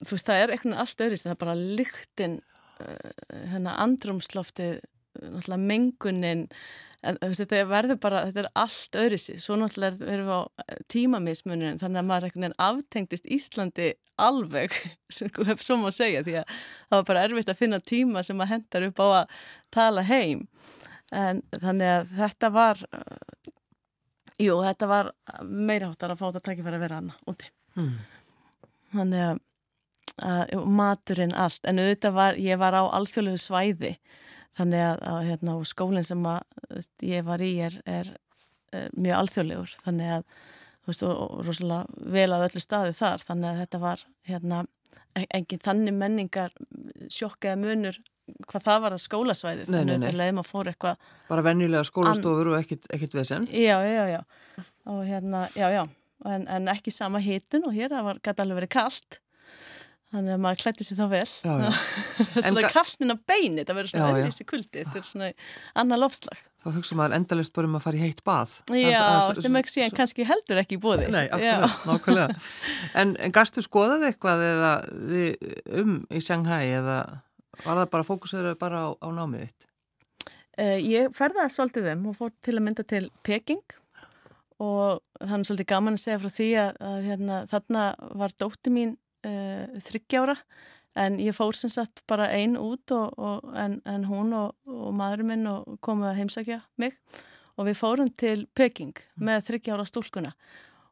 þú 0.05 0.15
veist, 0.15 0.27
það 0.27 0.41
er 0.41 0.55
eitthvað 0.55 0.81
allt 0.83 1.05
öðrist 1.05 1.27
það 1.27 1.35
er 1.35 1.43
bara 1.43 1.59
lyktin 1.79 2.39
uh, 2.81 3.11
hérna 3.51 3.77
andrumsloftið 3.85 4.79
náttúrulega 5.15 5.61
mengunin 5.61 6.47
en 7.05 7.19
þetta 7.21 7.61
verður 7.69 7.99
bara, 8.01 8.23
þetta 8.27 8.41
er 8.41 8.49
allt 8.57 8.97
öðrisi 8.99 9.37
svo 9.41 9.57
náttúrulega 9.59 10.09
erum 10.09 10.29
við 10.29 10.33
á 10.33 10.41
eh, 10.65 10.79
tímamismunum 10.91 11.79
þannig 11.81 12.01
að 12.01 12.07
maður 12.09 12.27
ekkert 12.29 12.57
aftengtist 12.65 13.29
Íslandi 13.31 13.91
alveg 14.21 14.73
sem 15.15 15.83
má 15.83 15.91
segja 15.93 16.23
því 16.25 16.39
að 16.41 16.55
það 16.55 16.97
var 16.97 17.07
bara 17.11 17.25
erfitt 17.27 17.51
að 17.51 17.61
finna 17.61 17.81
tíma 17.83 18.23
sem 18.25 18.41
að 18.41 18.51
hendar 18.55 18.87
upp 18.89 19.03
á 19.03 19.07
að 19.07 19.37
tala 19.75 20.05
heim. 20.07 20.45
En 21.13 21.43
þannig 21.53 21.91
að 21.91 22.13
þetta 22.17 22.51
var 22.55 22.81
uh, 22.89 23.51
jú, 24.41 24.59
þetta 24.63 24.89
var 24.89 25.11
meira 25.43 25.89
áttar 25.91 26.13
að 26.13 26.21
fá 26.21 26.27
þetta 26.27 26.55
fyrir 26.59 26.77
að 26.77 26.85
vera 26.85 27.01
hana 27.01 27.17
úti. 27.29 27.51
Mm. 27.75 27.95
þannig 28.95 29.21
að, 29.25 29.39
að 30.23 30.67
maturinn 30.71 31.33
allt, 31.35 31.65
en 31.67 31.81
auðvitað 31.83 32.13
var 32.15 32.37
ég 32.39 32.59
var 32.61 32.77
á 32.79 32.83
alþjóðlegu 32.87 33.41
svæði. 33.41 33.95
Þannig 34.55 34.83
að, 34.85 35.01
að 35.11 35.25
hérna, 35.27 35.55
skólinn 35.67 36.07
sem 36.07 36.27
að, 36.31 36.85
ég 37.03 37.25
var 37.27 37.43
í 37.43 37.51
er, 37.67 37.75
er, 37.83 38.13
er 38.71 38.93
mjög 38.95 39.17
alþjóðlegur. 39.17 39.73
Þannig 39.83 40.13
að 40.15 40.29
veist, 40.87 41.03
og, 41.03 41.41
rosalega 41.43 42.11
vel 42.15 42.29
að 42.31 42.45
öllu 42.47 42.63
staði 42.63 42.93
þar. 42.95 43.25
Þannig 43.27 43.49
að 43.49 43.59
þetta 43.63 43.81
var 43.83 44.05
hérna, 44.29 44.61
e, 45.11 45.25
engin 45.25 45.63
þannig 45.65 45.97
menningar 45.99 46.55
sjokk 47.11 47.49
eða 47.49 47.59
munur 47.65 47.99
hvað 48.49 48.65
það 48.65 48.79
var 48.85 48.95
að 48.95 49.03
skólasvæði 49.03 49.67
þannig 49.69 50.07
að 50.09 50.17
leiðum 50.21 50.41
að 50.41 50.49
fóra 50.49 50.73
eitthvað 50.73 51.11
bara 51.29 51.45
venjulega 51.45 51.89
skólastofur 51.89 52.53
og 52.53 52.57
ekkit, 52.59 52.89
ekkit 52.95 53.19
vesen 53.19 53.45
já, 53.51 53.77
já, 53.85 54.03
já 54.15 54.21
og 54.89 55.03
hérna, 55.05 55.45
já, 55.57 55.67
já 55.73 55.83
en, 56.25 56.47
en 56.49 56.73
ekki 56.73 56.93
sama 56.93 57.21
hitun 57.21 57.67
og 57.69 57.75
hér 57.75 57.93
það 57.93 58.09
var 58.09 58.23
gæti 58.25 58.45
alveg 58.45 58.61
verið 58.63 58.73
kallt 58.77 59.19
Þannig 60.15 60.35
að 60.35 60.41
maður 60.45 60.59
klætti 60.61 60.85
sér 60.85 60.99
þá 60.99 61.05
vel. 61.11 61.29
Já, 61.43 61.53
já. 61.59 61.71
svona 62.47 62.69
kallin 62.71 63.13
að 63.15 63.23
beini, 63.27 63.63
það 63.65 63.79
verður 63.79 63.91
svona 63.91 64.09
öðruvísi 64.13 64.45
kuldi, 64.47 64.83
þetta 64.83 64.99
er 65.01 65.07
svona 65.09 65.29
annar 65.81 65.99
lofslag. 65.99 66.43
Þá 66.63 66.67
hugsa 66.77 66.97
maður 66.97 67.15
endalist 67.17 67.53
bara 67.53 67.69
um 67.69 67.75
að 67.77 67.83
fara 67.83 67.99
í 67.99 68.03
heitt 68.05 68.21
bað. 68.25 68.53
Já, 68.79 69.01
að, 69.01 69.41
sem 69.41 69.59
ekki 69.59 69.73
síðan 69.73 69.97
kannski 69.97 70.27
heldur 70.29 70.61
ekki 70.61 70.77
í 70.77 70.81
bóði. 70.81 71.09
Nei, 71.13 71.25
akkurat, 71.25 71.83
nákvæmlega. 71.89 72.39
En, 73.01 73.13
en 73.21 73.35
gastu 73.35 73.65
skoðað 73.65 74.07
eitthvað 74.11 74.45
eða, 74.47 74.71
um 75.81 75.97
í 76.07 76.23
Shanghai 76.23 76.63
eða 76.79 76.99
var 77.63 77.81
það 77.81 77.89
bara 77.95 78.07
fókusöður 78.07 78.59
bara 78.59 78.83
á, 78.85 78.89
á 78.99 79.07
námið 79.15 79.47
þitt? 79.47 79.67
Uh, 80.55 80.77
ég 80.79 81.15
ferðaði 81.15 81.51
svolítið 81.51 81.89
um 81.93 82.05
og 82.11 82.19
fór 82.19 82.31
til 82.45 82.55
að 82.55 82.63
mynda 82.63 82.85
til 82.87 83.03
Peking 83.27 83.63
og 84.63 85.01
þannig 85.19 85.49
svolítið 85.49 85.71
gaman 85.71 85.97
að 85.97 86.03
segja 86.05 86.21
frá 86.21 86.31
því 86.31 86.47
að, 86.61 86.77
að 86.89 87.09
hérna, 87.09 87.41
þarna 87.51 87.87
var 88.21 88.35
dótti 88.39 88.71
mín 88.71 88.95
uh, 89.27 89.81
þryggjára 89.83 90.37
en 90.95 91.17
ég 91.19 91.35
fór 91.35 91.57
sem 91.59 91.71
sagt 91.71 92.05
bara 92.07 92.29
einn 92.31 92.55
út 92.55 92.91
og, 92.95 93.17
og, 93.19 93.49
en, 93.59 93.81
en 93.83 94.05
hún 94.07 94.31
og, 94.37 94.55
og 94.63 94.93
maðurinn 94.95 95.31
minn 95.33 95.79
komið 95.83 96.11
að 96.11 96.19
heimsækja 96.21 96.61
mig 96.79 96.95
og 97.55 97.67
við 97.67 97.79
fórum 97.79 98.11
til 98.11 98.45
Peking 98.55 98.95
með 99.19 99.43
þryggjára 99.49 99.87
stúlkuna 99.89 100.31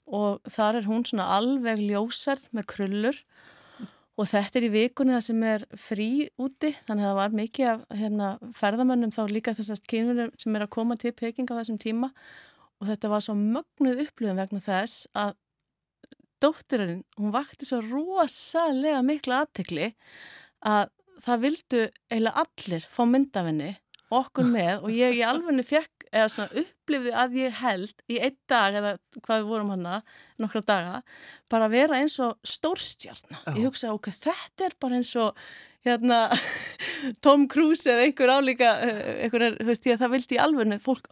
og 0.04 0.44
þar 0.52 0.82
er 0.82 0.90
hún 0.90 1.06
svona 1.08 1.30
alveg 1.38 1.80
ljósarð 1.80 2.50
með 2.56 2.68
krullur 2.74 3.22
og 4.14 4.30
þetta 4.30 4.60
er 4.60 4.66
í 4.68 4.72
vikunni 4.74 5.16
það 5.16 5.24
sem 5.26 5.46
er 5.50 5.64
frí 5.80 6.10
úti 6.38 6.70
þannig 6.86 7.06
að 7.06 7.10
það 7.10 7.20
var 7.20 7.38
mikið 7.40 7.70
af 7.72 7.86
hérna, 7.98 8.28
ferðamönnum 8.60 9.14
þá 9.16 9.22
líka 9.32 9.56
þessast 9.58 9.88
kynverðum 9.90 10.34
sem 10.38 10.58
er 10.58 10.66
að 10.66 10.74
koma 10.76 10.98
til 11.02 11.14
Peking 11.18 11.50
á 11.50 11.58
þessum 11.58 11.80
tíma. 11.82 12.12
Og 12.82 12.90
þetta 12.92 13.10
var 13.10 13.24
svo 13.26 13.36
mögnuð 13.40 14.04
upplöfum 14.06 14.42
vegna 14.42 14.62
þess 14.62 15.08
að 15.18 15.34
dóttirinn, 16.44 17.04
hún 17.18 17.34
vakti 17.34 17.66
svo 17.66 17.80
rosalega 17.86 19.02
miklu 19.06 19.38
aðtekli 19.38 19.94
að 20.68 20.92
það 21.24 21.44
vildu 21.46 21.82
eiginlega 22.12 22.44
allir 22.44 22.88
fá 22.92 23.04
myndafinni 23.08 23.72
okkur 24.14 24.50
með 24.52 24.84
og 24.84 24.94
ég 24.94 25.18
í 25.18 25.24
alvegni 25.26 25.66
fekk 25.66 26.03
eða 26.14 26.30
svona 26.32 26.62
upplifði 26.64 27.14
að 27.24 27.38
ég 27.42 27.60
held 27.60 28.06
í 28.12 28.20
einn 28.22 28.38
dag 28.52 28.78
eða 28.80 28.94
hvað 29.20 29.42
við 29.42 29.50
vorum 29.50 29.74
hana 29.74 30.00
nokkra 30.42 30.64
daga, 30.68 31.02
bara 31.52 31.72
vera 31.74 32.00
eins 32.00 32.20
og 32.24 32.38
stórstjarn. 32.48 33.38
Ég 33.58 33.68
hugsa 33.68 33.94
ok, 33.96 34.12
þetta 34.14 34.70
er 34.70 34.78
bara 34.82 35.00
eins 35.00 35.14
og 35.20 35.38
hérna 35.84 36.22
Tom 37.26 37.48
Cruise 37.52 37.90
eða 37.90 38.08
einhver 38.08 38.36
álíka, 38.38 38.78
eh, 38.86 39.26
einhver 39.26 39.50
er, 39.50 39.60
þú 39.60 39.70
veist 39.72 39.90
ég 39.90 39.98
að 39.98 40.06
það 40.06 40.16
vildi 40.18 40.40
í 40.40 40.42
alvegni 40.46 40.80
fólk 40.84 41.12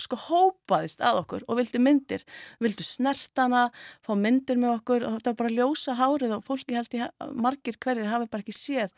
sko 0.00 0.16
hópaðist 0.28 1.02
að 1.04 1.20
okkur 1.22 1.44
og 1.46 1.58
vildi 1.60 1.80
myndir, 1.82 2.24
vildi 2.62 2.86
snertana 2.86 3.66
fá 4.06 4.14
myndir 4.18 4.58
með 4.60 4.78
okkur 4.78 5.04
og 5.06 5.18
þetta 5.18 5.32
var 5.32 5.38
bara 5.42 5.56
ljósa 5.58 5.96
hárið 5.98 6.36
og 6.38 6.46
fólki 6.46 6.76
held 6.78 6.96
ég 6.96 7.28
margir 7.36 7.78
hverjir 7.80 8.10
hafi 8.10 8.30
bara 8.30 8.44
ekki 8.44 8.56
séð 8.56 8.94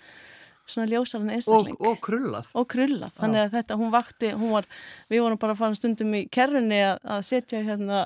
svona 0.69 0.89
ljósaran 0.91 1.33
einstakling 1.35 1.79
og, 1.79 1.89
og 1.93 2.03
krullað 2.05 2.51
og 2.59 2.69
krullað, 2.73 3.15
þannig 3.19 3.43
að 3.45 3.57
þetta, 3.57 3.79
hún 3.81 3.95
vakti 3.95 4.33
hún 4.37 4.55
var, 4.57 4.69
við 5.13 5.25
vorum 5.25 5.41
bara 5.43 5.57
að 5.57 5.63
fara 5.63 5.79
stundum 5.79 6.15
í 6.19 6.23
kerrunni 6.33 6.83
að, 6.87 7.01
að 7.17 7.25
setja 7.29 7.63
hérna 7.67 8.05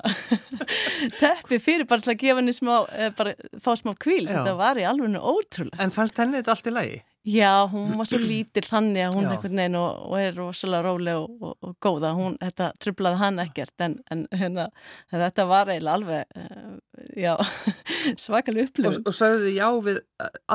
teppi 1.21 1.61
fyrir 1.63 1.89
bara 1.89 2.05
til 2.05 2.15
að 2.15 2.23
gefa 2.23 2.41
henni 2.41 2.55
smá, 2.55 2.73
bara 3.19 3.35
fá 3.63 3.71
smá 3.79 3.93
kvíl 3.99 4.25
Já. 4.25 4.39
þetta 4.39 4.57
var 4.59 4.81
í 4.81 4.87
alveg 4.87 5.19
ótrúlega 5.21 5.83
En 5.83 5.93
fannst 5.93 6.17
henni 6.19 6.41
þetta 6.41 6.55
allt 6.55 6.71
í 6.71 6.73
lagi? 6.73 6.97
Já, 7.27 7.67
hún 7.67 7.97
var 7.99 8.07
svo 8.07 8.21
lítill 8.23 8.63
þannig 8.63 9.03
að 9.03 9.15
hún 9.17 9.25
er 9.25 9.33
einhvern 9.33 9.59
veginn 9.59 9.73
og, 9.75 10.03
og 10.07 10.13
er 10.21 10.37
rosalega 10.37 10.85
róleg 10.85 11.17
og, 11.19 11.33
og, 11.43 11.55
og 11.59 11.73
góða. 11.83 12.11
Hún, 12.15 12.37
þetta 12.39 12.69
trublaði 12.79 13.19
hann 13.19 13.41
ekkert 13.43 13.83
en, 13.83 13.97
en 14.13 14.21
hérna, 14.31 14.69
þetta 15.11 15.47
var 15.49 15.73
eiginlega 15.73 15.97
alveg, 15.99 16.39
uh, 16.39 17.01
já, 17.19 17.33
svakalega 18.23 18.69
upplifun. 18.69 19.03
Og 19.03 19.17
sagðu 19.17 19.43
þið 19.43 19.59
já 19.59 19.67
við 19.89 19.99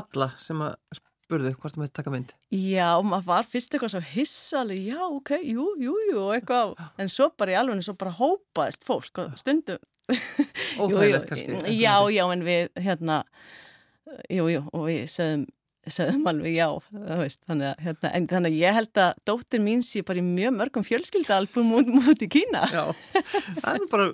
alla 0.00 0.30
sem 0.40 0.64
að 0.64 1.02
spurðu 1.22 1.54
hvort 1.54 1.76
það 1.76 1.84
mætti 1.84 1.96
taka 1.98 2.12
mynd? 2.14 2.34
Já, 2.56 2.90
maður 3.06 3.28
var 3.30 3.48
fyrst 3.48 3.72
eitthvað 3.72 3.94
svo 3.94 4.02
hissalig, 4.12 4.82
já, 4.90 5.00
ok, 5.06 5.32
jú, 5.46 5.70
jú, 5.80 5.96
jú, 6.10 6.26
eitthvað, 6.36 6.76
en 7.00 7.12
svo 7.12 7.30
bara 7.38 7.54
í 7.54 7.58
alveg, 7.60 7.82
svo 7.86 7.96
bara 7.98 8.14
hópaðist 8.18 8.86
fólk 8.88 9.24
stundum. 9.40 9.82
Óþægilegt 10.82 11.30
kannski. 11.30 11.58
Já, 11.78 11.96
já, 12.12 12.24
en 12.26 12.46
við, 12.46 12.70
hérna, 12.82 13.22
jú, 14.28 14.48
jú, 14.50 14.64
og 14.74 14.88
við 14.90 15.04
sögum 15.12 15.48
sagðum 15.90 16.28
alveg 16.30 16.54
já 16.54 16.68
veist, 17.18 17.40
þannig, 17.48 17.72
að, 17.72 17.80
hérna, 17.82 18.10
en, 18.14 18.26
þannig 18.30 18.52
að 18.52 18.58
ég 18.60 18.76
held 18.76 18.98
að 19.02 19.16
dóttir 19.26 19.62
mín 19.64 19.80
sé 19.82 20.04
bara 20.06 20.20
í 20.20 20.24
mjög 20.26 20.54
mörgum 20.54 20.84
fjölskyldalbum 20.86 21.72
út, 21.80 21.90
út 22.12 22.22
í 22.22 22.28
Kína 22.30 22.62
Já, 22.70 22.84
það 23.64 23.72
er 23.72 23.86
bara 23.90 24.06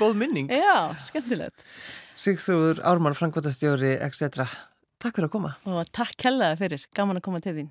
góð 0.00 0.18
minning 0.20 0.52
Já, 0.52 0.92
skemmtilegt 1.06 1.64
Sigþúður 2.20 2.82
Ármann, 2.86 3.16
Frankværtastjóri, 3.16 3.96
etc. 4.04 4.44
Takk 5.04 5.18
fyrir 5.18 5.28
að 5.28 5.32
koma. 5.34 5.48
Og 5.68 5.88
takk 5.92 6.14
kellaði 6.16 6.56
fyrir, 6.62 6.84
gaman 6.96 7.18
að 7.20 7.24
koma 7.26 7.40
til 7.44 7.52
þín. 7.58 7.66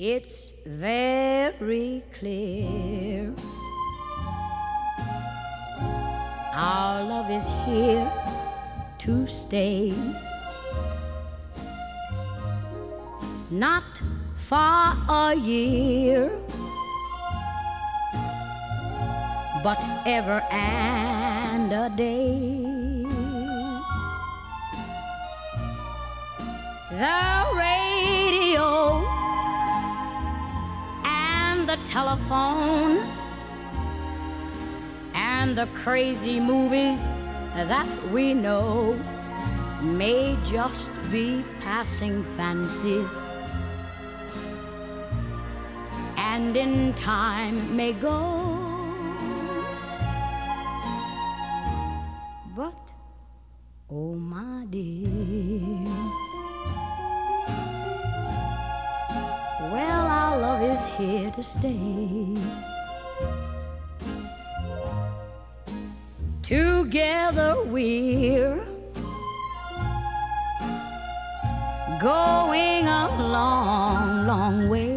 It's 0.00 0.54
very 0.64 2.02
clear. 2.16 3.28
Our 6.54 7.04
love 7.04 7.28
is 7.28 7.46
here 7.66 8.08
to 9.04 9.26
stay. 9.28 9.92
Not 13.50 14.00
for 14.48 14.56
a 14.56 15.34
year, 15.36 16.30
but 19.62 19.84
ever 20.06 20.40
and 20.50 21.70
a 21.70 21.90
day. 21.94 22.73
The 26.94 27.44
radio 27.56 29.04
and 31.04 31.68
the 31.68 31.76
telephone 31.82 32.98
and 35.12 35.58
the 35.58 35.66
crazy 35.74 36.38
movies 36.38 37.02
that 37.56 37.88
we 38.12 38.32
know 38.32 38.92
may 39.82 40.38
just 40.44 40.88
be 41.10 41.44
passing 41.58 42.22
fancies 42.36 43.10
and 46.16 46.56
in 46.56 46.94
time 46.94 47.74
may 47.74 47.92
go. 47.92 48.53
Going 72.04 72.86
a 72.86 73.08
long, 73.16 74.26
long 74.26 74.68
way. 74.68 74.92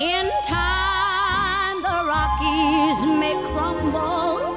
In 0.00 0.26
time, 0.44 1.76
the 1.80 1.98
Rockies 2.12 2.98
may 3.22 3.36
crumble, 3.52 4.56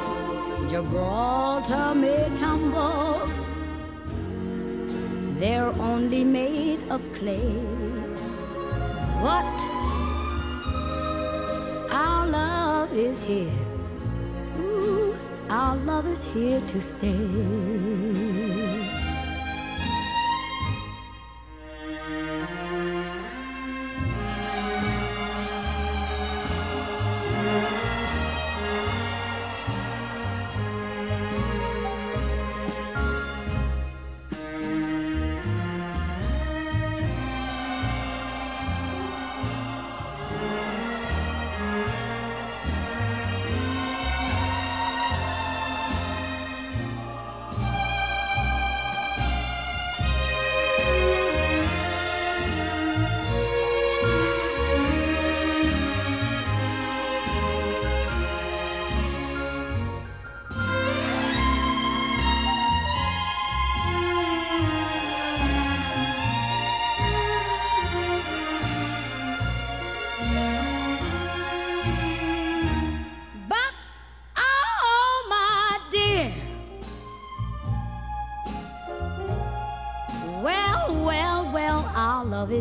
Gibraltar 0.67 1.93
may 1.93 2.31
tumble. 2.35 3.21
They're 5.37 5.73
only 5.79 6.23
made 6.23 6.81
of 6.89 7.01
clay. 7.13 7.53
What 9.21 9.53
our 11.91 12.25
love 12.25 12.91
is 12.93 13.21
here. 13.21 13.70
Our 15.51 15.75
love 15.75 16.07
is 16.07 16.23
here 16.23 16.61
to 16.61 16.79
stay. 16.79 18.40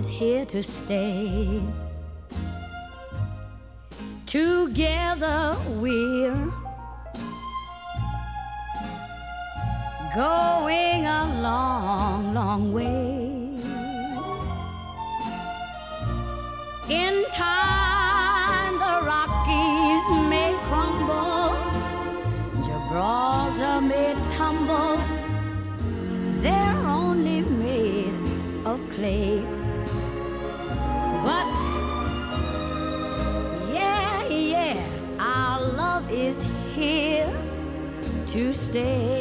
Is 0.00 0.08
here 0.08 0.46
to 0.46 0.62
stay. 0.62 1.60
Together 4.24 5.54
we're 5.80 6.50
going 10.14 11.00
a 11.18 11.22
long, 11.46 12.32
long 12.32 12.72
way. 12.72 13.18
In 16.88 17.14
time, 17.30 18.74
the 18.84 18.94
Rockies 19.10 20.04
may 20.32 20.52
crumble, 20.68 21.52
Gibraltar 22.64 23.80
may 23.82 24.14
tumble. 24.32 24.79
To 38.30 38.52
stay. 38.52 39.19